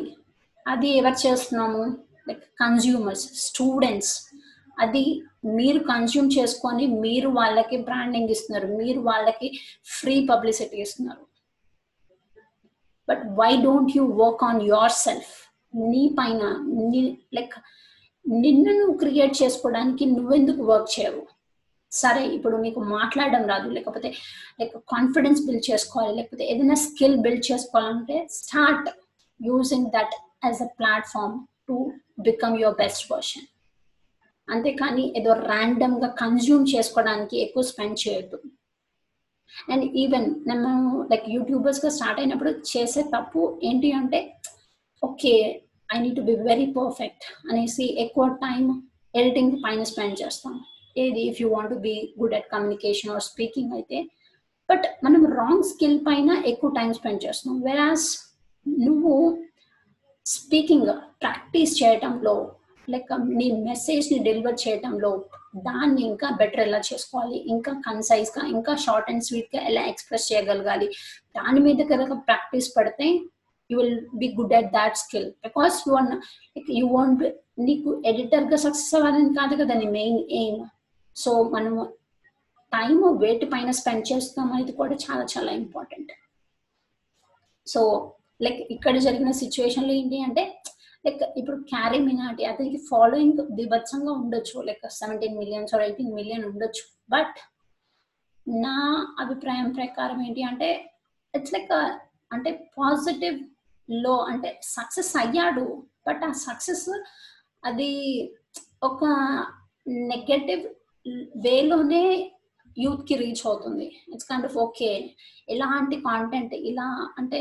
అది 0.65 0.89
ఎవరు 0.99 1.17
చేస్తున్నాము? 1.25 1.83
లైక్ 2.27 2.43
కన్జ్యూమర్స్ 2.63 3.25
స్టూడెంట్స్ 3.45 4.13
అది 4.83 5.03
మీరు 5.57 5.79
కన్జ్యూమ్ 5.91 6.29
చేసుకొని 6.37 6.85
మీరు 7.03 7.29
వాళ్ళకి 7.39 7.77
బ్రాండింగ్ 7.87 8.31
ఇస్తున్నారు. 8.35 8.67
మీరు 8.81 8.99
వాళ్ళకి 9.09 9.47
ఫ్రీ 9.97 10.15
పబ్లిసిటీ 10.31 10.77
ఇస్తున్నారు. 10.85 11.23
But 13.09 13.23
why 13.41 13.51
don't 13.65 13.91
you 13.97 14.03
work 14.23 14.43
on 14.49 14.61
yourself 15.05 15.33
నీ 15.73 16.03
పైన 16.19 16.41
నీ 16.91 17.01
లైక్ 17.37 17.55
నిన్ను 18.25 18.71
నువ్వు 18.79 18.95
క్రియేట్ 19.03 19.35
చేసుకోవడానికి 19.41 20.03
నువ్వెందుకు 20.15 20.61
వర్క్ 20.71 20.89
చేయవు? 20.95 21.21
సరే 21.91 22.23
ఇప్పుడు 22.37 22.55
నీకు 22.65 22.79
మాట్లాడడం 22.95 23.43
రాదు. 23.51 23.67
లేకపోతే 23.77 24.09
లైక్ 24.59 24.73
కాన్ఫిడెన్స్ 24.93 25.43
బిల్డ్ 25.45 25.67
చేసుకోవాలి. 25.69 26.13
లేకపోతే 26.17 26.43
ఏదైనా 26.53 26.77
స్కిల్ 26.87 27.17
బిల్డ్ 27.25 27.45
చేసుకోవాలంటే 27.51 28.17
start 28.39 28.89
using 29.39 29.89
that 29.95 30.15
as 30.47 30.61
a 30.67 30.69
platform 30.81 31.37
to 31.69 31.77
become 32.29 32.55
your 32.61 32.77
best 32.83 33.05
version 33.13 33.47
అంతేకాని 34.47 35.03
ఏదో 35.19 35.31
ర్యాండమ్గా 35.51 36.07
కన్జ్యూమ్ 36.21 36.63
చేసుకోవడానికి 36.73 37.35
ఎక్కువ 37.45 37.63
స్పెండ్ 37.71 37.99
చేయొద్దు. 38.03 38.37
అండ్ 39.71 39.85
ఈవెన్ 40.01 40.27
నేను 40.49 40.71
లైక్ 41.11 41.25
యూట్యూబర్స్గా 41.35 41.89
స్టార్ట్ 41.97 42.19
అయినప్పుడు 42.21 42.51
చేసే 42.71 43.01
తప్పు 43.13 43.41
ఏంటి 43.69 43.89
అంటే 43.99 44.19
okay 45.03 45.33
I 45.89 45.97
need 46.03 46.17
to 46.19 46.25
be 46.31 46.35
very 46.49 46.67
perfect 46.79 47.25
అనేసి 47.49 47.85
ఎక్కువ 48.03 48.25
టైం 48.45 48.63
ఎడిటింగ్ 49.19 49.55
పైన 49.63 49.83
స్పెండ్ 49.91 50.17
చేస్తాను. 50.21 50.59
ఏది 50.95 51.23
if 51.31 51.41
you 51.41 51.49
want 51.55 51.75
be 51.87 51.95
good 52.21 52.35
at 52.39 52.47
communication 52.55 53.11
or 53.15 53.25
speaking 53.31 53.73
అయితే. 53.79 53.99
బట్ 54.69 54.85
మనం 55.05 55.21
రాంగ్ 55.41 55.67
స్కిల్ 55.71 55.99
పైన 56.07 56.31
ఎక్కువ 56.51 56.69
టైం 56.79 56.89
స్పెండ్ 56.99 57.23
చేస్తున్నాం. 57.25 57.59
వెరాస్ 57.69 58.07
నువ్వు 58.65 59.13
స్పీకింగ్ 60.25 60.89
ప్రాక్టీస్ 61.21 61.73
చేయటంలో 61.81 62.35
లైక్ 62.87 63.09
um, 63.15 63.23
నీ 63.39 63.47
మెసేజ్ని 63.69 64.17
డెలివర్ 64.27 64.55
చేయటంలో 64.61 65.09
దాన్ని 65.67 66.01
ఇంకా 66.09 66.27
బెటర్ 66.39 66.61
ఎలా 66.67 66.79
చేసుకోవాలి? 66.87 67.37
ఇంకా 67.53 67.71
కన్సైజ్గా 67.87 68.43
ఇంకా 68.55 68.73
షార్ట్ 68.85 69.09
అండ్ 69.11 69.25
స్వీట్గా 69.27 69.59
ఎలా 69.69 69.81
ఎక్స్ప్రెస్ 69.91 70.25
చేయగలగాలి? 70.31 70.87
దాని 71.37 71.61
మీద 71.67 71.85
కనుక 71.91 72.13
ప్రాక్టీస్ 72.29 72.69
పడితే 72.77 73.07
you 73.69 73.77
will 73.81 73.99
be 74.21 74.27
good 74.39 74.55
at 74.59 74.71
that 74.77 74.97
skill 75.03 75.29
because 75.47 75.75
you 75.87 75.93
won 75.99 76.11
like 76.55 76.69
you 76.79 76.85
want 76.97 77.23
నీకు 77.67 77.89
ఎడిటర్గా 78.11 78.59
సక్సెస్ 78.65 78.93
అవ్వాలని 78.99 79.33
కాదు 79.39 79.55
కదా 79.61 79.75
నీ 79.81 79.87
మెయిన్ 79.99 80.19
ఎయిమ్ 80.39 80.59
సో 81.15 81.31
మనము 81.55 81.81
టైం 82.71 82.97
వేటి 83.23 83.45
పైన 83.53 83.69
స్పెండ్ 83.79 84.07
చేస్తాం 84.11 84.47
అనేది 84.53 84.73
కూడా 84.79 84.95
చాలా 85.05 85.23
చాలా 85.33 85.51
ఇంపార్టెంట్ 85.61 86.11
సో 87.67 87.81
లైక్ 88.41 88.59
ఇక్కడ 88.75 88.95
జరిగిన 88.97 89.31
సిచ్యువేషన్లో 89.43 89.93
ఏంటి 89.93 90.17
అంటే 90.27 90.43
లైక్ 91.05 91.21
ఇప్పుడు 91.39 91.57
క్యారీ 91.71 91.99
మినాటి 91.99 92.43
అతనికి 92.45 92.79
ఫాలోయింగ్ 92.89 93.41
దిబత్సంగా 93.57 94.13
ఉండొచ్చు. 94.21 94.57
Like 94.61 94.85
seventeen 94.99 95.37
millions 95.37 95.73
or 95.75 95.83
eighteen 95.83 96.15
million 96.19 96.45
ఉండొచ్చు. 96.45 96.83
బట్ 97.09 97.37
నా 98.47 98.77
అభిప్రాయం 99.23 99.69
ప్రకారం 99.79 100.19
ఏంటి 100.27 100.43
అంటే 100.43 100.69
ఇట్స్ 101.33 101.53
లైక్ 101.53 101.73
అంటే 102.31 102.51
పాజిటివ్లో 102.79 104.15
అంటే 104.31 104.49
సక్సెస్ 104.75 105.13
అయ్యాడు. 105.17 105.65
బట్ 106.07 106.23
ఆ 106.29 106.31
సక్సెస్ 106.47 106.89
అది 107.65 107.91
ఒక 108.83 109.03
నెగటివ్ 110.11 110.65
వేలోనే 111.35 112.03
యూత్కి 112.77 113.15
రీచ్ 113.15 113.43
అవుతుంది. 113.47 113.87
ఇట్స్ 114.13 114.27
కైండ్ 114.29 114.45
ఆఫ్ 114.45 114.57
ఓకే 114.57 114.91
ఇలాంటి 115.49 115.95
కాంటెంట్ 116.01 116.53
ఇలా 116.53 116.87
అంటే 117.17 117.37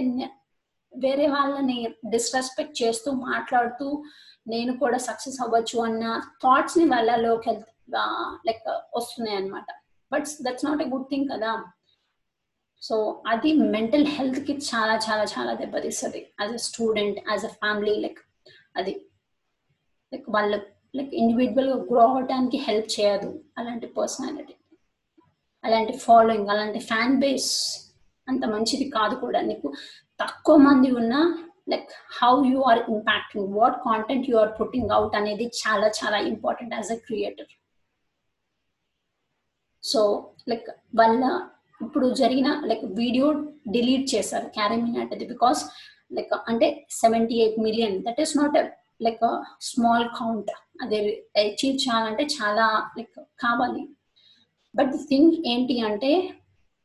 వేరే 0.93 1.27
వాళ్ళని 1.27 1.79
డిస్రెస్పెక్ట్ 2.11 2.83
చేస్తూ 2.83 3.11
మాట్లాడుతూ 3.13 3.89
నేను 4.49 4.73
కూడా 4.79 4.99
సక్సెస్ 4.99 5.41
అవ్వచ్చు 5.45 5.79
అన్న 5.79 6.05
థాట్స్ని 6.45 6.85
వాళ్ళలోకి 6.85 7.53
లైక్ 8.47 8.63
వస్తున్నాయి 8.97 9.37
అనమాట 9.37 9.67
but 10.13 10.29
that's 10.47 10.65
not 10.65 10.83
a 10.83 10.89
good 10.95 11.11
thing 11.11 11.29
కదా. 11.33 11.53
సో 12.83 12.97
అది 13.27 13.53
మెంటల్ 13.53 14.07
హెల్త్కి 14.07 14.55
చాలా 14.71 14.97
చాలా 15.07 15.25
చాలా 15.35 15.53
దెబ్బతీస్తుంది. 15.61 16.21
As 16.41 16.53
a 16.53 16.63
student 16.69 17.19
as 17.31 17.45
a 17.45 17.53
family 17.61 17.95
like 18.01 18.21
అది. 18.77 18.95
లైక్ 20.13 20.27
వాళ్ళ 20.31 20.55
లైక్ 20.97 21.13
ఇండివిజువల్గా 21.21 21.77
గ్రో 21.91 22.03
అవడానికి 22.11 22.59
హెల్ప్ 22.67 22.89
చేయదు. 22.97 23.31
అలాంటి 23.59 23.87
పర్సనాలిటీ. 23.99 24.55
అలాంటి 25.67 25.93
ఫాలోయింగ్ 26.07 26.51
అలాంటి 26.55 26.81
ఫ్యాన్ 26.91 27.17
బేస్ 27.23 27.51
అంత 28.29 28.45
మంచిది 28.55 28.87
కాదు 28.97 29.15
కూడా. 29.25 29.41
నీకు 29.51 29.69
తక్కువ 30.21 30.57
మంది 30.69 30.91
ఉన్నా 31.01 31.21
like 31.73 31.91
how 32.19 32.33
you 32.53 32.61
are 32.71 32.81
impacting 32.95 33.51
what 33.59 33.77
content 33.89 34.27
you 34.31 34.37
are 34.43 34.53
putting 34.61 34.93
out 34.97 35.17
అనేది 35.21 35.47
చాలా 35.61 35.89
చాలా 36.01 36.19
important 36.33 36.75
as 36.79 36.91
a 36.97 36.99
creator. 37.07 37.51
So 39.83 40.01
like 40.51 40.69
వాళ్ళ 41.01 41.25
ఇప్పుడు 41.81 42.07
జరిగిన 42.21 42.49
లైక్ 42.71 42.85
వీడియో 43.03 43.27
డిలీట్ 43.75 44.07
చేశారు 44.15 44.47
క్యారమినాట్ 44.57 45.13
అది 45.17 45.27
బికాస్ 45.35 45.61
లైక్ 46.17 46.33
అంటే 46.51 46.67
seventy 47.03 47.37
eight 47.45 47.59
million 47.67 47.97
that 48.07 48.21
is 48.25 48.35
not 48.41 48.57
like 49.01 49.25
small 49.61 50.07
count 50.19 50.51
అదే 50.83 50.99
అచీవ్ 51.43 51.77
చేయాలంటే 51.85 52.25
చాలా 52.37 52.67
లైక్ 52.99 53.19
కావాలి. 53.45 53.83
బట్ 54.75 54.91
ది 54.95 55.01
థింగ్ 55.11 55.33
ఏంటి 55.47 55.77
అంటే 55.81 56.13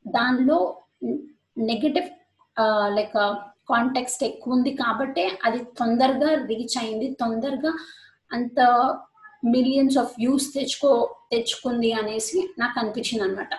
దానిలో 0.05 0.57
నెగటివ్ 1.71 2.09
లైక్ 2.97 3.17
కాంటెక్స్ట్ 3.69 4.23
ఎక్కువ 4.23 4.53
ఉంది 4.53 4.71
కాబట్టి 4.75 5.23
అది 5.43 5.59
తొందరగా 5.79 6.29
రీచ్ 6.45 6.77
అయింది. 6.77 7.07
తొందరగా 7.21 7.71
అంత 8.31 8.59
మిలియన్స్ 9.45 9.97
ఆఫ్ 9.97 10.13
వ్యూస్ 10.19 10.47
తెచ్చుకో 10.53 10.91
తెచ్చుకుంది 11.31 11.89
అనేసి 11.93 12.37
నాకు 12.59 12.75
అనిపించింది 12.79 13.23
అనమాట 13.23 13.53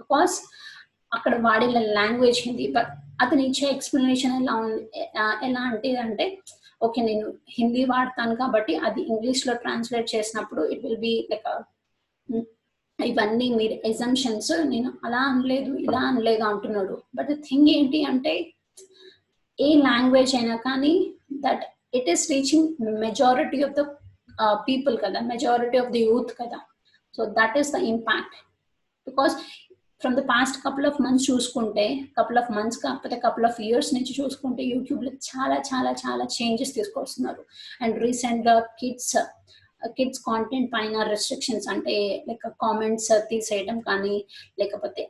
బికాస్ 0.00 0.34
అక్కడ 1.14 1.34
వాడిన 1.46 1.80
లాంగ్వేజ్ 1.98 2.38
హిందీ 2.44 2.66
బట్ 2.66 2.92
అతను 3.22 3.42
ఇచ్చే 3.42 3.66
ఎక్స్ప్లెనేషన్ 3.68 4.36
ఎలా 4.42 4.54
ఉంది 4.54 4.82
ఎలా 5.48 5.62
అంటే 5.70 5.90
అంటే 5.96 6.26
ఓకే 6.86 7.00
నేను 7.08 7.26
హిందీ 7.56 7.82
వాడతాను 7.92 8.34
కాబట్టి 8.42 8.74
అది 8.86 9.00
ఇంగ్లీష్లో 9.12 9.54
ట్రాన్స్లేట్ 9.64 10.08
చేసినప్పుడు 10.14 10.62
ఇట్ 10.74 10.82
విల్ 10.86 11.02
బి 11.06 11.14
లైక్ 11.32 11.48
ఇవన్నీ 12.98 13.46
మీరు 13.60 13.74
ఎగ్జంప్షన్స్ 13.88 14.50
నేను 14.72 14.90
అలా 15.06 15.20
అనలేదు 15.30 15.72
ఇలా 15.86 16.00
అనలేదు 16.10 16.44
అంటున్నాడు. 16.50 16.96
బట్ 17.16 17.30
థింగ్ 17.48 17.70
ఏంటి 17.76 18.00
అంటే 18.10 18.34
ఏ 19.58 19.68
లాంగ్వేజ్ 19.88 20.32
అయినా 20.38 20.56
కానీ 20.68 20.92
that 21.44 21.64
it 21.98 22.08
is 22.12 22.24
reaching 22.34 22.68
majority 23.04 23.60
of 23.66 23.74
the 23.80 23.84
people 24.68 24.96
కదా 25.04 25.20
మెజారిటీ 25.32 25.78
ఆఫ్ 25.82 25.92
ది 25.96 26.02
యూత్ 26.10 26.32
కదా. 26.40 26.60
So 27.14 27.24
that 27.38 27.56
is 27.60 27.72
the 27.76 27.80
impact 27.92 28.36
because 29.06 29.34
from 30.04 30.16
the 30.20 30.22
past 30.30 30.56
couple 30.64 30.86
of 30.88 30.98
months 31.04 31.26
చూసుకుంటే 31.30 31.84
కపుల్ 32.16 32.38
ఆఫ్ 32.40 32.50
మంత్స్ 32.56 32.78
కాకపోతే 32.84 33.16
కపుల్ 33.24 33.46
ఆఫ్ 33.48 33.60
ఇయర్స్ 33.66 33.90
నుంచి 33.94 34.12
చూసుకుంటే 34.18 34.62
యూట్యూబ్లో 34.72 35.10
చాలా 35.28 35.56
చాలా 35.68 35.90
చాలా 36.02 36.24
చేంజెస్ 36.36 36.72
తీసుకొస్తున్నారు. 36.78 37.42
అండ్ 37.82 37.96
రీసెంట్గా 38.04 38.54
కిడ్స్ 38.80 39.16
కిడ్స్ 39.96 40.20
కాంటెంట్ 40.26 40.68
పైన 40.74 41.02
రెస్ట్రిక్షన్స్ 41.12 41.68
అంటే 41.72 41.94
లైక్ 42.28 42.44
కామెంట్స్ 42.64 43.08
తీసేయటం 43.30 43.78
కానీ 43.88 44.14
లేకపోతే 44.60 45.02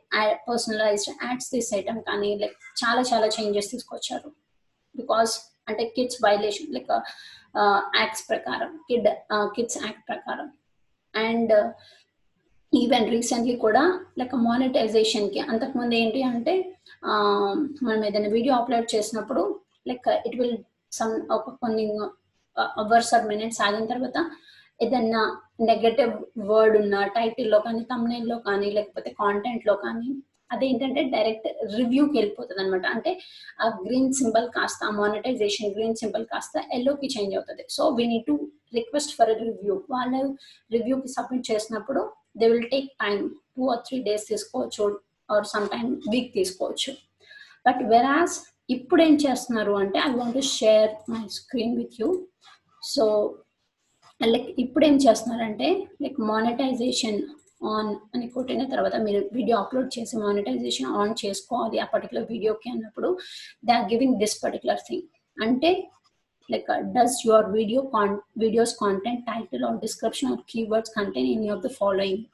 పర్సనలైజ్డ్ 0.47 1.11
యాడ్స్ 1.25 1.51
తీసేయటం 1.55 1.99
కానీ 2.09 2.31
లైక్ 2.41 2.55
చాలా 2.83 3.03
చాలా 3.11 3.29
చేంజెస్ 3.35 3.71
తీసుకొచ్చారు. 3.73 4.29
బికాస్ 4.95 5.33
అంటే 5.69 5.85
కిడ్స్ 5.97 6.19
వైలేషన్ 6.27 6.73
లైక్ 6.77 6.91
యాక్ట్స్ 8.01 8.25
ప్రకారం 8.31 8.71
కిడ్ 8.89 9.09
కిడ్స్ 9.57 9.79
యాక్ట్ 9.85 10.03
ప్రకారం. 10.09 10.49
అండ్ 11.13 11.53
ఈవెన్ 12.81 13.07
రీసెంట్లీ 13.11 13.55
కూడా 13.55 13.83
లైక్ 14.19 14.35
మానిటైజేషన్కి 14.47 15.39
అంతకుముందు 15.51 15.95
ఏంటి 15.95 16.21
అంటే 16.23 16.53
మనం 17.87 18.01
ఏదైనా 18.03 18.29
వీడియో 18.29 18.53
అప్లోడ్ 18.55 18.87
చేసినప్పుడు 18.95 19.43
లైక్ 19.87 20.07
ఇట్ 20.27 20.37
విల్ 20.39 20.57
సమ్ 20.91 21.13
ఒక 21.31 21.49
కొన్ని 21.63 21.85
అవర్స్ 22.83 23.13
ఆర్ 23.13 23.27
మినిట్స్ 23.27 23.61
ఆగిన 23.61 23.85
తర్వాత 23.85 24.17
ఏదన్నా 24.79 25.21
నెగటివ్ 25.69 26.13
వర్డ్ 26.49 26.77
ఉన్న 26.77 26.95
టైటిల్లో 27.17 27.59
కానీ 27.59 27.83
తమ్నైల్లో 27.91 28.37
కానీ 28.39 28.69
లేకపోతే 28.71 29.09
కాంటెంట్లో 29.19 29.75
కానీ 29.75 30.09
అదేంటంటే 30.51 31.01
డైరెక్ట్ 31.13 31.47
రివ్యూకి 31.77 32.13
వెళ్ళిపోతుంది 32.17 32.61
అనమాట 32.61 32.85
అంటే 32.85 33.11
ఆ 33.61 33.67
గ్రీన్ 33.85 34.11
సింబల్ 34.13 34.47
కాస్త 34.49 34.89
మానిటైజేషన్ 34.99 35.73
గ్రీన్ 35.75 35.95
సింబల్ 35.95 36.25
కాస్త 36.25 36.63
ఎల్లోకి 36.73 37.07
చేంజ్ 37.07 37.33
అవుతుంది. 37.35 37.63
So 37.69 37.83
we 37.89 38.05
need 38.05 38.27
to 38.27 38.35
request 38.75 39.15
for 39.17 39.31
review 39.45 39.75
వాళ్ళు 39.89 40.21
రివ్యూకి 40.71 41.07
సబ్మిట్ 41.07 41.49
చేసినప్పుడు 41.51 42.03
they 42.35 42.47
will 42.51 42.67
take 42.69 42.89
time 43.03 43.17
two 43.55 43.63
or 43.71 43.81
three 43.87 43.97
days 44.03 44.25
తీసుకోవచ్చు 44.27 44.85
ఆర్ 45.29 45.45
సమ్ 45.45 45.67
టైమ్ 45.69 45.89
వీక్ 46.11 46.29
తీసుకోవచ్చు. 46.33 46.91
బట్ 47.65 47.81
వెరాస్ 47.93 48.35
ఇప్పుడు 48.69 49.01
ఏం 49.03 49.15
చేస్తున్నారు 49.15 49.73
అంటే 49.73 49.99
I 49.99 50.11
want 50.15 50.35
to 50.35 50.45
share 50.57 50.91
my 51.11 51.23
screen 51.29 51.73
with 51.77 51.95
you 52.01 52.09
so 52.83 53.05
like 54.21 54.49
ఇప్పుడు 54.59 54.85
ఏం 54.85 54.95
చేస్తున్నారంటే 54.95 55.69
లైక్ 56.01 56.19
మానిటైజేషన్ 56.31 57.19
ఆన్ 57.65 57.95
అని 58.15 58.25
కొట్టిన 58.29 58.63
తర్వాత 58.65 58.95
మీరు 59.05 59.29
వీడియో 59.31 59.57
అప్లోడ్ 59.57 59.89
చేసి 59.99 60.15
మానిటైజేషన్ 60.17 60.89
ఆన్ 60.95 61.13
చేసుకోవాలి 61.25 61.77
ఆ 61.79 61.87
పర్టికులర్ 61.93 62.25
వీడియోకి 62.29 62.69
అన్నప్పుడు 62.69 63.09
they 63.65 63.73
are 63.73 63.87
giving 63.91 64.17
this 64.19 64.43
particular 64.43 64.81
thing 64.87 65.05
అంటే 65.37 65.71
like 66.51 66.67
uh, 66.69 66.81
does 66.93 67.13
your 67.25 67.51
video 67.51 67.81
con- 67.95 68.21
videos 68.39 68.71
content 68.83 69.19
title 69.31 69.63
or 69.65 69.73
description 69.79 70.31
or 70.31 70.39
keywords 70.51 70.89
contain 70.99 71.27
any 71.37 71.49
of 71.49 71.63
the 71.63 71.71
following? 71.81 72.25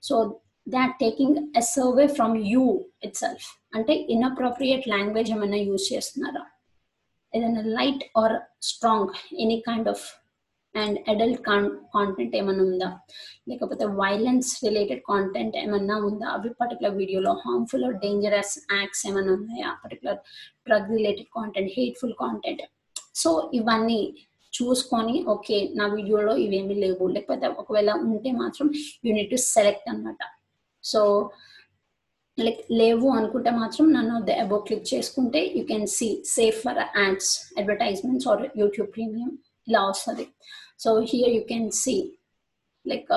So 0.00 0.40
they 0.70 0.80
are 0.80 0.94
taking 1.02 1.32
a 1.36 1.62
survey 1.76 2.08
from 2.16 2.32
you 2.52 2.64
itself. 3.02 3.42
అంటే 3.74 3.94
inappropriate 3.94 4.88
language 4.88 5.30
ఏమైనా 5.30 5.56
use 5.56 5.92
చేస్తున్నారా? 5.92 6.46
ఏదైనా 7.34 7.60
light 7.60 8.04
or 8.16 8.40
strong 8.62 9.08
any 9.34 9.60
kind 9.60 9.88
of 9.88 10.02
and 10.76 11.10
adult 11.10 11.40
content 11.94 12.36
ఏమైనా 12.36 12.62
ఉందా? 12.62 12.98
లేకపోతే 13.48 13.84
violence 13.84 14.64
related 14.64 15.02
content 15.08 15.56
ఏమన్నా 15.56 15.96
ఉందా? 15.96 16.26
అవి 16.26 16.48
పర్టికులర్ 16.48 16.94
వీడియోలో 16.94 17.32
హార్మ్ఫుల్ 17.32 17.94
డేంజరస్ 17.94 18.66
యాక్ట్స్ 18.72 19.06
ఏమైనా 19.06 19.32
ఉన్నాయా? 19.32 19.76
Particular 19.84 20.18
drug 20.66 20.90
related 20.90 21.26
content 21.36 21.70
hateful 21.76 22.12
content 22.20 22.62
so 23.14 23.30
ఇవన్నీ 23.58 24.00
చూసుకొని 24.52 25.16
ఓకే 25.34 25.56
నా 25.78 25.84
వీడియోలో 25.96 26.32
ఇవేమి 26.44 26.74
లేవు. 26.84 27.04
లేకపోతే 27.14 27.46
ఒకవేళ 27.62 27.90
ఉంటే 28.08 28.30
మాత్రం 28.42 28.66
యూనిట్ 29.06 29.30
టు 29.34 29.38
సెలెక్ట్ 29.54 29.88
అనమాట 29.92 30.22
సో 30.84 31.00
లైక్ 32.38 32.60
లేవు 32.80 33.08
అనుకుంటే 33.18 33.50
మాత్రం 33.60 33.86
నన్ను 33.96 34.16
ద 34.28 34.36
అబో 34.42 34.58
క్లిక్ 34.66 34.86
చేసుకుంటే 34.92 35.40
you 35.56 35.62
can 35.70 35.86
see 35.98 36.08
safe 36.36 36.58
for 36.66 36.80
ads 37.00 37.30
advertisements 37.60 38.28
or 38.32 38.42
YouTube 38.60 38.88
premium 38.96 39.30
ఇలా 39.68 39.82
వస్తుంది. 39.90 40.26
So 40.84 40.90
here 41.12 41.32
you 41.36 41.42
can 41.52 41.70
see 41.82 41.96
like 42.86 43.12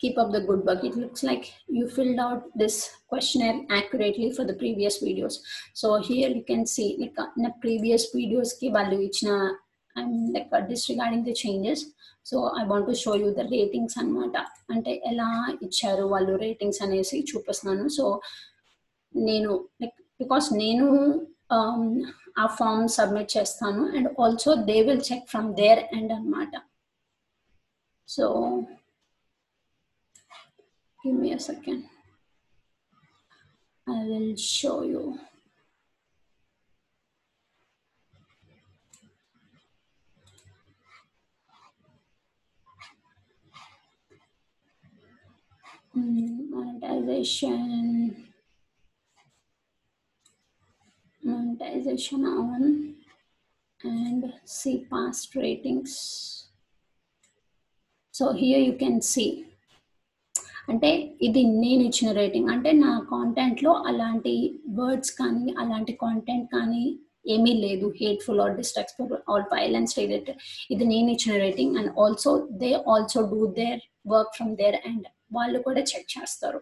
keep 0.00 0.18
up 0.22 0.30
the 0.32 0.42
good 0.48 0.62
work 0.68 0.82
it 0.90 0.96
looks 0.96 1.22
like 1.22 1.44
you 1.68 1.86
filled 1.96 2.20
out 2.26 2.42
this 2.62 2.76
questionnaire 3.12 3.58
accurately 3.78 4.28
for 4.36 4.44
the 4.50 4.56
previous 4.62 4.96
videos 5.06 5.34
so 5.74 5.88
here 6.10 6.30
you 6.36 6.44
can 6.50 6.64
see 6.74 6.88
like 7.00 7.18
uh, 7.18 7.28
in 7.36 7.42
the 7.48 7.54
previous 7.64 8.04
videos 8.14 8.52
ki 8.60 8.70
value 8.78 9.02
ichna 9.08 9.36
i'm 9.96 10.12
like 10.36 10.50
uh, 10.52 10.62
disregarding 10.72 11.24
the 11.30 11.36
changes 11.44 11.80
so 12.30 12.38
I 12.60 12.62
want 12.70 12.86
to 12.90 12.94
show 13.02 13.12
you 13.22 13.28
the 13.38 13.44
ratings 13.54 13.96
అనమాట 14.00 14.36
అంటే 14.72 14.92
ఎలా 15.10 15.28
ఇచ్చారు 15.66 16.04
వాళ్ళు 16.12 16.32
ratings 16.44 16.80
అనేసి 16.86 17.18
చూపిస్తున్నాను 17.30 17.86
so 17.96 18.04
నేను 19.14 19.52
like 19.82 19.96
because 20.22 20.48
నేను 20.62 20.86
ఆ 22.42 22.44
ఫామ్ 22.58 22.84
సబ్మిట్ 22.98 23.30
చేస్తాను 23.36 23.82
and 23.96 24.08
also 24.24 24.50
they 24.70 24.76
will 24.88 25.04
check 25.10 25.24
from 25.32 25.48
their 25.62 25.80
end 25.96 26.12
అనమాట 26.18 26.52
so 28.08 28.26
give 31.05 31.13
me 31.13 31.31
a 31.33 31.39
second. 31.39 31.85
I 33.87 34.03
will 34.05 34.35
show 34.35 34.81
you. 34.81 35.19
Monetization. 45.93 48.25
Monetization 51.23 52.25
on 52.25 52.95
and 53.83 54.33
see 54.43 54.87
past 54.89 55.35
ratings. 55.35 56.47
So 58.11 58.33
here 58.33 58.59
you 58.59 58.73
can 58.73 59.03
see 59.03 59.54
అంటే 60.71 60.89
ఇది 61.27 61.41
నేను 61.63 61.81
ఇచ్చిన 61.89 62.11
rating 62.19 62.49
అంటే 62.53 62.71
నా 62.85 62.91
కాంటెంట్లో 63.13 63.71
అలాంటి 63.89 64.35
words 64.79 65.13
కానీ 65.21 65.47
అలాంటి 65.63 65.93
కాంటెంట్ 66.03 66.47
కానీ 66.55 66.83
ఏమీ 67.33 67.53
లేదు. 67.65 67.87
Hateful 68.01 68.39
or 68.43 68.55
destructive 68.59 69.13
or 69.33 69.45
violence 69.53 69.93
related 69.99 70.39
ఇది 70.73 70.85
నేను 70.93 71.09
ఇచ్చిన 71.15 71.35
rating 71.45 71.75
and 71.79 71.91
also 72.03 72.31
they 72.63 72.71
also 72.93 73.21
do 73.33 73.41
their 73.61 73.81
work 74.13 74.33
from 74.37 74.53
there 74.61 74.77
and 74.89 75.05
వాళ్ళు 75.35 75.59
కూడా 75.67 75.81
చెక్ 75.91 76.09
చేస్తారు. 76.15 76.59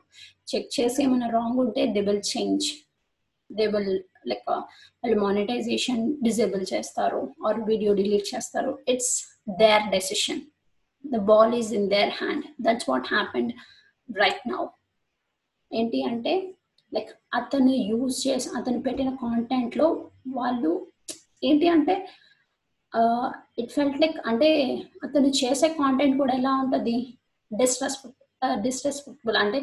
చెక్ 0.51 0.69
చేసి 0.75 0.99
ఏమైనా 1.05 1.27
రాంగ్ 1.37 1.59
ఉంటే 1.65 1.81
they 1.95 2.01
will 2.09 2.25
change 2.33 2.65
they 3.49 3.65
will 3.73 3.93
like 4.31 4.45
వాళ్ళు 4.49 5.17
మానిటైజేషన్ 5.25 6.03
డిజేబుల్ 6.27 6.63
చేస్తారు 6.73 7.21
ఆర్ 7.47 7.59
వీడియో 7.69 7.93
డిలీట్ 7.99 8.27
చేస్తారు. 8.33 8.71
It's 8.93 9.13
their 9.61 9.85
decision 9.95 10.41
the 11.05 11.19
ball 11.31 11.53
is 11.61 11.71
in 11.79 11.87
their 11.95 12.13
hand 12.21 12.45
that's 12.67 12.87
what 12.91 13.09
happened 13.15 13.53
right 14.21 14.43
now 14.51 14.63
ఏంటి 15.71 15.99
అంటే 16.11 16.33
లైక్ 16.91 17.11
అతను 17.39 17.73
యూజ్ 17.91 18.15
చేసి 18.25 18.47
అతను 18.57 18.79
పెట్టిన 18.87 19.11
కాంటెంట్లో 19.23 19.87
వాళ్ళు 20.39 20.71
ఏంటి 21.49 21.67
అంటే 21.75 21.95
ఇట్ 23.61 23.71
ఫెల్ట్ 23.75 24.01
లైక్ 24.03 24.17
అంటే 24.31 24.49
అతను 25.05 25.29
చేసే 25.41 25.67
కాంటెంట్ 25.79 26.15
కూడా 26.21 26.33
ఎలా 26.41 26.51
ఉంటుంది? 26.63 26.97
డిస్రెస్పెక్ట్ 27.51 28.19
డిస్రెస్పెక్ట్ఫుల్ 28.65 29.39
అంటే 29.41 29.59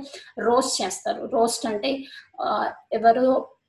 రోస్ట్ 0.47 0.75
చేస్తారు. 0.83 1.23
రోస్ట్ 1.35 1.65
అంటే 1.71 1.91
ఎవరో 2.99 3.27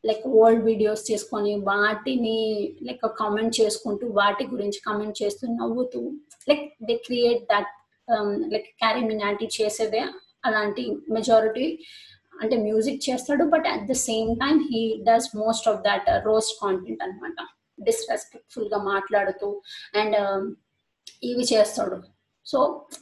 లైక్ 0.09 0.23
ఓల్డ్ 0.41 0.63
వీడియోస్ 0.69 1.03
తీసుకొని 1.09 1.53
వాటిని 1.69 2.37
లైక్ 2.87 3.05
కామెంట్ 3.21 3.53
చేసుకుంటూ 3.61 4.05
వాటి 4.19 4.43
గురించి 4.53 4.79
కామెంట్ 4.87 5.19
చేస్తూ 5.21 5.45
నవ్వుతూ 5.59 6.01
like 6.49 6.65
they 6.87 6.95
create 7.07 7.43
that 7.51 7.71
like 8.53 8.69
CarryMinati 9.11 9.47
చేసేదే 9.57 10.01
అలాంటి 10.43 10.83
మెజారిటీ 11.17 11.67
అంటే 12.41 12.55
మ్యూజిక్ 12.67 13.01
చేస్తాడు 13.09 13.43
but 13.53 13.67
at 13.73 13.87
the 13.91 13.95
same 14.09 14.29
time 14.43 14.57
he 14.71 14.83
does 15.09 15.29
most 15.35 15.67
of 15.71 15.81
that 15.87 16.09
roast 16.29 16.55
content 16.63 17.03
అనమాట 17.03 17.37
డిస్రెస్పెక్ట్ఫుల్గా 17.79 18.79
మాట్లాడుతూ 18.93 19.49
అండ్ 20.01 20.15
um, 20.23 20.43
ఇవి 21.29 21.43
చేస్తాడు. 21.51 21.97
సో 22.45 22.59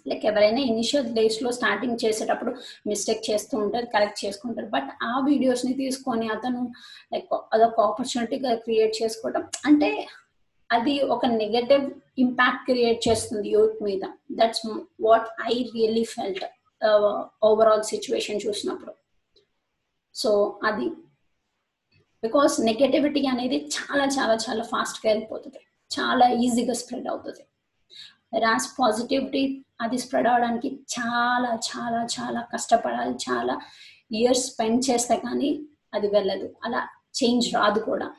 లైక్ 0.09 0.23
ఎవరైనా 0.29 0.61
ఇనిషియల్ 0.71 1.07
డేస్లో 1.17 1.49
స్టార్టింగ్ 1.57 2.01
చేసేటప్పుడు 2.03 2.51
మిస్టేక్ 2.89 3.21
చేస్తూ 3.29 3.53
ఉంటారు 3.63 3.87
కరెక్ట్ 3.93 4.19
చేసుకుంటారు. 4.25 4.67
బట్ 4.75 4.89
ఆ 5.09 5.13
వీడియోస్ని 5.27 5.73
తీసుకొని 5.73 6.25
అతను 6.35 6.61
లైక్ 7.13 7.29
అదొక 7.55 7.79
ఆపర్చునిటీగా 7.87 8.51
క్రియేట్ 8.65 8.93
చేసుకోవడం 9.01 9.43
అంటే 9.69 9.89
అది 10.69 10.95
ఒక 11.15 11.25
నెగటివ్ 11.41 11.85
ఇంపాక్ట్ 12.25 12.65
క్రియేట్ 12.69 12.99
చేస్తుంది 13.07 13.47
యూత్ 13.55 13.77
మీద. 13.87 14.03
That's 14.39 14.65
what 15.07 15.29
I 15.49 15.55
really 15.75 16.05
felt 16.15 16.43
Uh, 16.87 17.23
overall 17.43 17.83
situation 17.83 18.39
చూసినప్పుడు. 18.47 18.93
సో 20.15 20.59
అది. 20.65 20.89
బికాస్ 22.23 22.61
నెగటివిటీ 22.61 23.25
అనేది 23.25 23.65
చాలా 23.65 24.05
చాలా 24.05 24.33
చాలా 24.33 24.63
ఫాస్ట్గా 24.63 25.11
వెళ్ళిపోతుంది. 25.11 25.59
చాలా 25.99 26.29
ఈజీగా 26.29 26.73
స్ప్రెడ్ 26.73 27.07
అవుతుంది. 27.07 27.45
రాస్ 28.39 28.79
పాజిటివిటీ 28.79 29.65
అది 29.81 29.97
స్ప్రెడ్ 29.97 30.27
అవడానికి 30.27 30.75
చాలా 30.75 31.55
చాలా 31.55 32.05
చాలా 32.05 32.41
కష్టపడాలి. 32.41 33.15
చాలా 33.15 33.61
ఇయర్స్ 34.11 34.45
స్పెండ్ 34.45 34.89
చేస్తే 34.89 35.15
కానీ 35.15 35.65
అది 35.93 36.07
వెళ్ళదు. 36.07 36.55
అలా 36.63 36.87
చేంజ్ 37.23 37.53
రాదు 37.55 37.79
కూడా. 37.79 38.13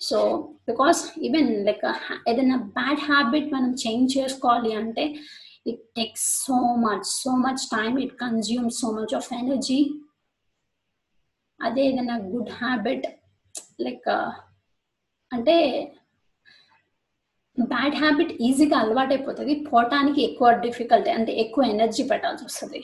సో 0.00 0.48
బికాస్ 0.68 1.18
ఈవెన్ 1.18 1.66
లైక్ 1.66 1.84
ఏదైనా 2.28 2.56
బ్యాడ్ 2.56 3.00
హ్యాబిట్ 3.00 3.52
మనం 3.52 3.74
చేంజ్ 3.74 4.18
చేసుకోవాలి 4.18 4.72
అంటే 4.72 5.16
it 5.70 5.82
takes 5.96 6.26
so 6.46 6.58
much 6.86 7.06
so 7.22 7.32
much 7.44 7.62
time 7.76 7.96
it 8.04 8.14
consume 8.24 8.68
so 8.80 8.88
much 8.98 9.14
of 9.20 9.30
energy 9.32 9.80
అదే 11.60 11.82
ఏదైనా 11.90 12.16
గుడ్ 12.32 12.50
హ్యాబిట్ 12.62 13.06
లైక్ 13.80 14.08
అంటే 15.32 15.56
బ్యాడ్ 17.58 17.94
హ్యాబిట్ 17.94 18.32
ఈజీగా 18.46 18.76
అలవాటైపోతుంది. 18.78 19.54
పోవటానికి 19.68 20.20
ఎక్కువ 20.22 20.48
డిఫికల్టీ 20.64 21.10
అంటే 21.10 21.32
ఎక్కువ 21.42 21.64
ఎనర్జీ 21.64 22.02
పెట్టాల్సి 22.10 22.44
వస్తుంది. 22.44 22.80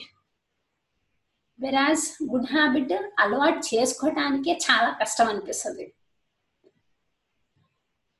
వెరాజ్ 1.59 2.05
గుడ్ 2.31 2.49
హ్యాబిట్ 2.51 2.93
అలవాటు 3.19 3.61
చేసుకోవటానికే 3.71 4.53
చాలా 4.65 4.89
కష్టం 5.01 5.27
అనిపిస్తుంది. 5.27 5.85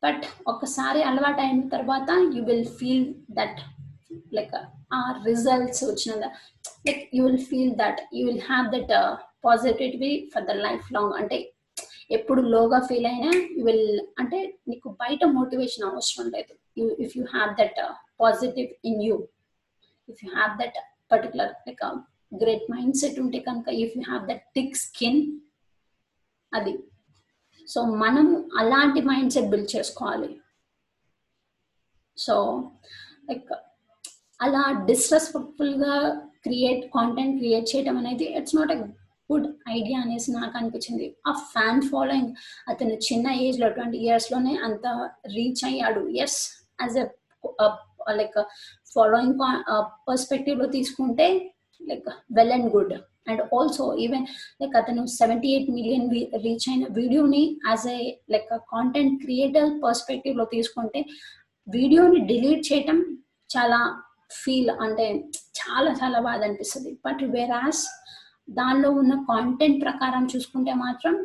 బట్ 0.04 0.24
ఒకసారి 0.48 1.02
అలవాటు 1.10 1.42
అయిన 1.42 1.68
తర్వాత 1.68 2.10
you 2.36 2.44
will 2.46 2.70
feel 2.80 3.08
that 3.32 3.60
like 4.38 4.56
ఆ 4.98 5.00
రిజల్ట్స్ 5.30 5.84
వచ్చిన 5.90 6.14
like 6.88 7.04
you 7.18 7.22
will 7.28 7.44
feel 7.52 7.74
that 7.84 8.02
you 8.18 8.24
will 8.30 8.46
have 8.52 8.68
that 8.76 8.94
positivity 9.48 10.12
for 10.34 10.46
the 10.50 10.56
life 10.68 10.88
long 10.98 11.16
అంటే 11.22 11.38
ఎప్పుడు 12.18 12.42
లోగా 12.56 12.80
ఫీల్ 12.88 13.08
అయినా 13.12 13.32
యూ 13.58 13.62
విల్ 13.68 14.00
అంటే 14.22 14.40
నీకు 14.72 14.88
బయట 15.04 15.24
మోటివేషన్ 15.38 15.86
అవసరం 15.90 16.26
లేదు. 16.36 16.54
You 16.80 16.86
if 17.06 17.14
you 17.18 17.24
have 17.36 17.52
that 17.62 17.80
positive 18.24 18.70
in 18.90 19.00
you 19.08 19.16
if 20.12 20.20
you 20.24 20.30
have 20.38 20.54
that 20.62 20.78
particular 21.12 21.54
like 21.68 21.84
great 22.42 22.66
mindset 23.02 23.20
ఉంటే 23.24 23.40
కనుక 23.48 23.68
if 23.84 23.94
you 23.98 24.04
have 24.10 24.24
that 24.30 24.44
thick 24.58 24.76
skin 24.86 25.22
అది. 26.52 26.74
సో 27.68 27.80
మనం 28.04 28.28
అలాంటి 28.62 29.02
మైండ్ 29.10 29.34
సెట్ 29.36 29.50
బిల్డ్ 29.52 29.72
చేసుకోవాలి. 29.76 30.32
సో 32.18 32.36
లైక్ 33.30 33.52
అలా 34.44 34.64
డిస్రెస్పెక్ట్ఫుల్గా 34.90 35.96
క్రియేట్ 36.46 36.84
కాంటెంట్ 36.96 37.36
క్రియేట్ 37.40 37.68
చేయడం 37.72 37.96
అనేది 38.02 38.26
it's 38.40 38.56
not 38.60 38.74
a 38.76 38.80
good 39.30 39.48
idea 39.78 39.98
అనేసి 40.06 40.30
నాకు 40.32 40.56
అనిపించింది. 40.60 41.06
ఆ 41.30 41.32
ఫ్యాన్ 41.52 41.82
ఫాలోయింగ్ 41.92 42.32
అతను 42.72 42.96
చిన్న 43.08 43.28
ఏజ్లో 43.46 43.68
ట్వంటీ 43.78 44.00
ఇయర్స్లోనే 44.08 44.54
అంత 44.68 44.86
రీచ్ 45.36 45.64
అయ్యాడు. 45.70 46.04
Yes 46.26 46.40
as 46.84 46.98
a 47.04 47.06
like 48.20 48.38
following 48.96 49.36
పర్స్పెక్టివ్లో 50.08 50.68
తీసుకుంటే 50.78 51.28
like 51.82 52.08
well 52.38 52.54
and 52.58 52.70
good 52.76 52.94
and 53.30 53.42
also 53.58 53.84
even 54.06 54.26
like 54.62 54.76
అతను 54.82 55.04
సెవెంటీ 55.20 55.50
ఎయిట్ 55.56 55.70
మిలియన్ 55.78 56.08
రీచ్ 56.46 56.68
అయిన 56.72 56.86
వీడియోని 57.00 57.44
as 57.70 57.86
a 57.96 58.00
like 58.34 58.52
content 58.74 59.16
creator 59.24 59.70
పర్స్పెక్టివ్లో 59.86 60.46
తీసుకుంటే 60.56 61.02
వీడియోని 61.68 62.20
డిలీట్ 62.32 62.64
చేయటం 62.70 63.00
చాలా 63.50 63.80
ఫీల్ 64.42 64.70
అంటే 64.70 65.06
చాలా 65.60 65.92
చాలా 65.92 66.20
బాధ 66.20 66.44
అనిపిస్తుంది 66.44 66.92
బట్ 67.06 67.24
వెరాస్ 67.24 67.84
దానిలో 68.50 68.90
ఉన్న 68.92 69.14
కాంటెంట్ 69.30 69.82
ప్రకారం 69.84 70.28
చూసుకుంటే 70.36 70.74
మాత్రం 70.74 71.16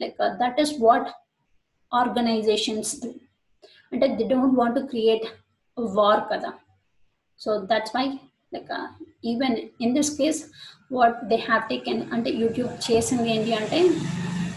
like 0.00 0.16
that 0.42 0.60
is 0.60 0.74
what 0.80 1.08
organizations 1.92 2.92
అంటే 3.92 4.06
they 4.08 4.24
don't 4.24 4.58
want 4.58 4.76
to 4.80 4.86
create 4.86 5.26
war 5.78 6.22
కదా. 6.32 6.50
So 7.40 7.58
that's 7.72 7.96
why 7.96 8.04
like 8.54 8.72
even 9.24 9.56
in 9.80 9.94
this 9.94 10.10
case 10.18 10.40
what 10.92 11.18
they 11.24 11.36
have 11.36 11.62
taken 11.68 12.02
అంటే 12.12 12.30
యూట్యూబ్ 12.30 12.72
చేసింది 12.90 13.30
ఏంటి 13.30 13.54
అంటే 13.54 13.80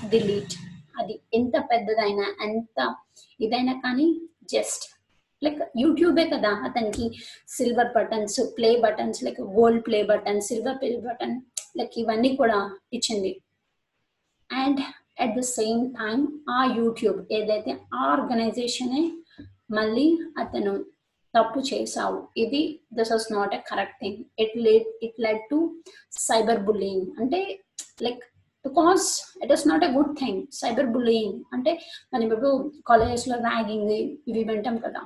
డిలీట్ 0.09 0.55
అది 0.99 1.15
ఎంత 1.33 1.55
పెద్దదైనా 1.71 2.27
ఎంత 2.47 2.95
ఇదైనా 3.39 3.73
కానీ 3.85 4.07
జస్ట్ 4.53 4.85
లైక్ 5.41 5.61
యూట్యూబే 5.81 6.25
కదా 6.33 6.51
అతనికి 6.67 7.05
silver 7.55 7.91
buttons 7.95 8.39
play 8.57 8.69
buttons 8.85 9.23
like 9.23 9.41
gold 9.57 9.81
play 9.87 9.99
button 10.03 10.41
silver 10.41 10.77
play 10.81 10.91
button 11.07 11.35
like 11.77 11.95
ఇవన్నీ 11.97 12.31
కూడా 12.35 12.59
ఇచ్చింది. 12.93 13.31
And 14.49 14.79
at 15.23 15.35
the 15.37 15.43
same 15.57 15.81
time 15.95 16.19
ఆ 16.49 16.59
యూట్యూబ్ 16.79 17.19
ఏదైతే 17.31 17.71
ఆ 17.93 18.03
ఆర్గనైజేషనే 18.11 19.03
మళ్ళీ 19.69 20.07
అతను 20.37 20.73
తప్పు 21.33 21.59
చేసావు 21.69 22.19
ఇది 22.37 22.61
this 22.97 23.11
was 23.11 23.27
not 23.31 23.53
a 23.55 23.61
correct 23.69 23.99
thing 23.99 24.19
it 24.39 24.55
led 24.57 24.87
it 25.01 25.19
led 25.19 25.43
to 25.49 25.57
cyber 26.27 26.59
bullying 26.59 27.05
అంటే 27.19 27.39
like 28.01 28.21
because 28.65 29.05
it 29.43 29.51
is 29.51 29.67
not 29.67 29.83
a 29.83 29.91
good 29.91 30.15
thing 30.19 30.39
cyber 30.61 30.89
bullying 30.95 31.35
అంటే 31.53 31.71
మనం 32.13 32.23
ఇప్పుడు 32.27 32.51
కాలేజెస్లో 32.85 33.35
ర్యాగింగ్ 33.47 33.91
ఇవి 34.29 34.43
వింటాం 34.43 34.77
కదా. 34.77 35.01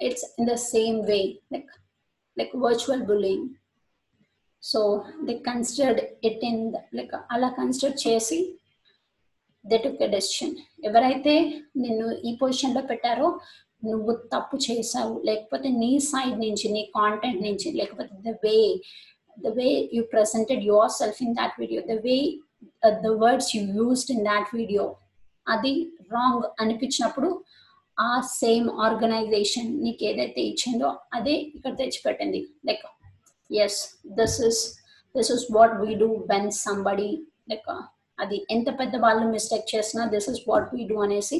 It's 0.00 0.24
in 0.38 0.48
the 0.48 0.56
same 0.66 0.98
way 1.06 1.20
like 1.52 1.70
like 2.36 2.54
virtual 2.64 3.04
bullying 3.04 3.46
so 4.62 4.80
they 5.26 5.34
considered 5.48 6.00
it 6.28 6.44
in 6.44 6.62
like 6.94 7.14
అలా 7.30 7.48
consider 7.58 7.96
చేసి 8.04 8.38
దే 9.64 9.76
టుక్ 9.78 10.02
ఎ 10.02 10.08
డెసిషన్ 10.08 10.54
ఎవరైతే 10.84 11.34
నిన్ను 11.76 12.06
ఈ 12.24 12.32
పొజిషన్లో 12.40 12.82
పెట్టారో 12.82 13.28
నువ్వు 13.82 14.12
తప్పు 14.32 14.56
చేసావు 14.66 15.14
లేకపోతే 15.24 15.68
నీ 15.80 15.92
సైడ్ 16.10 16.36
నుంచి 16.44 16.66
నీ 16.74 16.82
కాంటెంట్ 16.96 17.40
నుంచి 17.42 17.70
లేకపోతే 17.72 18.14
the 18.26 18.34
way 18.44 18.56
the 19.38 19.50
way 19.56 19.68
you 19.96 20.02
presented 20.12 20.62
yourself 20.98 21.20
in 21.22 21.34
that 21.34 21.56
video 21.60 21.80
the 21.90 21.96
way 22.04 22.16
the 23.02 23.10
words 23.22 23.50
you 23.56 23.62
used 23.80 24.12
in 24.16 24.24
that 24.24 24.50
video 24.54 24.84
అది 25.46 25.72
రాంగ్ 26.12 26.44
అనిపించినప్పుడు 26.60 27.28
ఆ 27.98 28.20
సేమ్ 28.20 28.66
ఆర్గనైజేషన్ 28.86 29.68
నీకు 29.84 30.04
ఏదైతే 30.04 30.40
ఇచ్చిందో 30.50 30.88
అదే 31.12 31.34
ఇక్కడ 31.56 31.72
తెచ్చిపెట్టింది. 31.78 32.40
Like 32.66 32.84
yes 33.50 33.80
this 34.18 34.38
is 34.48 34.60
this 35.14 35.30
is 35.32 35.44
what 35.56 35.74
we 35.82 35.94
do 35.94 36.08
when 36.32 36.50
somebody 36.64 37.10
like 37.50 37.68
అది 38.18 38.36
ఎంత 38.50 38.68
పెద్ద 38.78 38.96
వాళ్ళు 39.04 39.24
మిస్టేక్ 39.28 39.66
చేసినా 39.74 40.04
this 40.06 40.28
is 40.32 40.42
what 40.48 40.68
we 40.74 40.82
do 40.90 40.96
అనేసి 41.02 41.38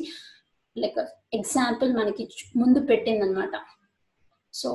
లైక్ 0.76 0.98
ఎగ్జాంపుల్ 1.38 1.90
మనకి 1.94 2.24
ముందు 2.56 2.80
పెట్టిందనమాట 2.90 3.54
so 4.54 4.70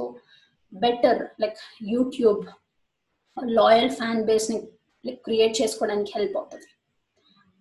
better 0.74 1.22
like 1.42 1.60
YouTube 1.94 2.42
loyal 3.38 3.90
fan 3.90 4.24
బేస్ని 4.26 4.58
like 5.06 5.22
create 5.24 5.62
చేసుకోవడానికి 5.62 6.12
హెల్ప్ 6.16 6.38
అవుతుంది. 6.38 6.70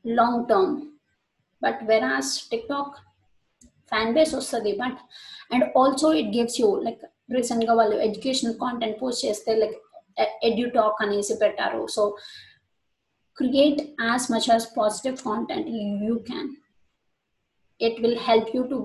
Long 0.04 0.48
term 0.48 0.74
but 1.62 1.80
whereas 1.90 2.32
TikTok 2.50 2.96
fan 3.91 4.13
base 4.15 4.33
వస్తుంది 4.35 4.71
but 4.79 4.99
and 5.51 5.65
also 5.79 6.09
it 6.21 6.31
gives 6.37 6.57
you 6.61 6.69
like 6.85 7.03
రీసెంట్గా 7.33 7.73
వాళ్ళు 7.73 7.97
educational 8.07 8.55
content 8.63 8.97
post 9.01 9.21
చేస్తే 9.25 9.53
like 9.55 9.77
ఎడ్యూటాక్ 10.49 10.99
అనేసి 11.03 11.35
పెట్టారు 11.41 11.81
so 11.95 12.03
create 13.37 13.79
as 14.03 14.25
much 14.31 14.49
as 14.49 14.67
positive 14.77 15.15
content 15.23 15.69
you 16.07 16.15
can 16.27 16.49
it 17.81 17.97
will 18.03 18.21
help 18.27 18.51
you 18.55 18.63
to 18.65 18.79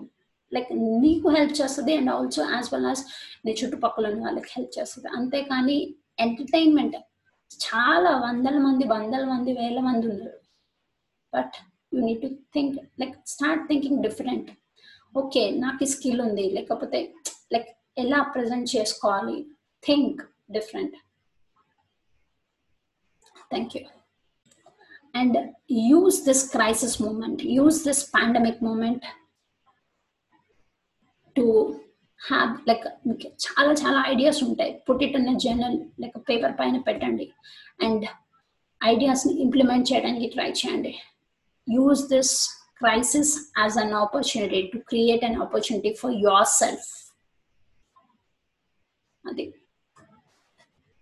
like 0.53 0.71
నీకు 1.03 1.29
help 1.31 1.55
చేస్తుంది 1.61 1.93
and 1.97 2.11
also 2.11 2.43
as 2.53 2.69
well 2.75 2.87
as 2.87 3.03
నీ 3.45 3.53
చుట్టుపక్కల 3.61 4.07
ఉన్న 4.11 4.23
వాళ్ళకి 4.25 4.51
హెల్ప్ 4.55 4.73
చేస్తుంది 4.79 5.09
అంతేకాని 5.19 5.77
ఎంటర్టైన్మెంట్ 6.19 6.97
చాలా 7.61 8.13
వందల 8.25 8.57
మంది 8.59 8.85
వందల 8.93 9.23
మంది 9.25 9.51
వేల 9.53 9.79
మంది 9.81 10.07
ఉన్నారు 10.13 10.39
but 11.33 11.55
you 11.93 12.01
need 12.01 12.23
to 12.25 12.31
think 12.55 12.75
like 13.01 13.15
start 13.27 13.63
thinking 13.69 14.01
different 14.03 14.49
okay 15.16 15.44
నాకు 15.64 15.84
ఈ 15.84 15.90
స్కిల్ 15.96 16.22
ఉంది. 16.28 16.46
లేకపోతే 16.58 17.00
లైక్ 17.54 17.70
ఎలా 18.04 18.22
ప్రజెంట్ 18.36 18.70
చేసుకోవాలి? 18.76 19.38
Think 19.88 20.22
different. 20.58 20.96
Thank 23.52 23.76
you 23.78 23.84
and 25.20 25.36
use 25.98 26.16
this 26.28 26.40
crisis 26.54 26.94
moment, 27.00 27.40
use 27.44 27.78
this 27.88 28.00
pandemic 28.14 28.56
moment 28.68 29.04
to 31.36 31.46
have 32.30 32.52
like 32.70 32.86
చాలా 33.44 33.72
చాలా 33.82 34.00
ఐడియాస్ 34.14 34.40
ఉంటాయి. 34.44 34.72
Put 34.88 35.04
it 35.06 35.16
in 35.20 35.40
journal 35.46 35.78
like 36.02 36.18
paper 36.30 36.56
పైన 36.60 36.78
పెట్టండి. 36.88 37.28
అండ్ 37.86 38.06
ఐడియాస్ని 38.82 39.34
ఇంప్లిమెంట్ 39.46 39.90
చేయడానికి 39.92 40.28
ట్రై 40.36 40.50
చేయండి. 40.62 40.94
Use 41.68 42.04
this 42.14 42.34
crisis 42.84 43.50
as 43.56 43.78
an 43.78 43.94
opportunity 43.94 44.70
to 44.72 44.80
create 44.82 45.24
an 45.24 45.42
opportunity 45.42 45.94
for 45.94 46.12
yourself. 46.12 46.82
I 49.26 49.34
think 49.34 49.56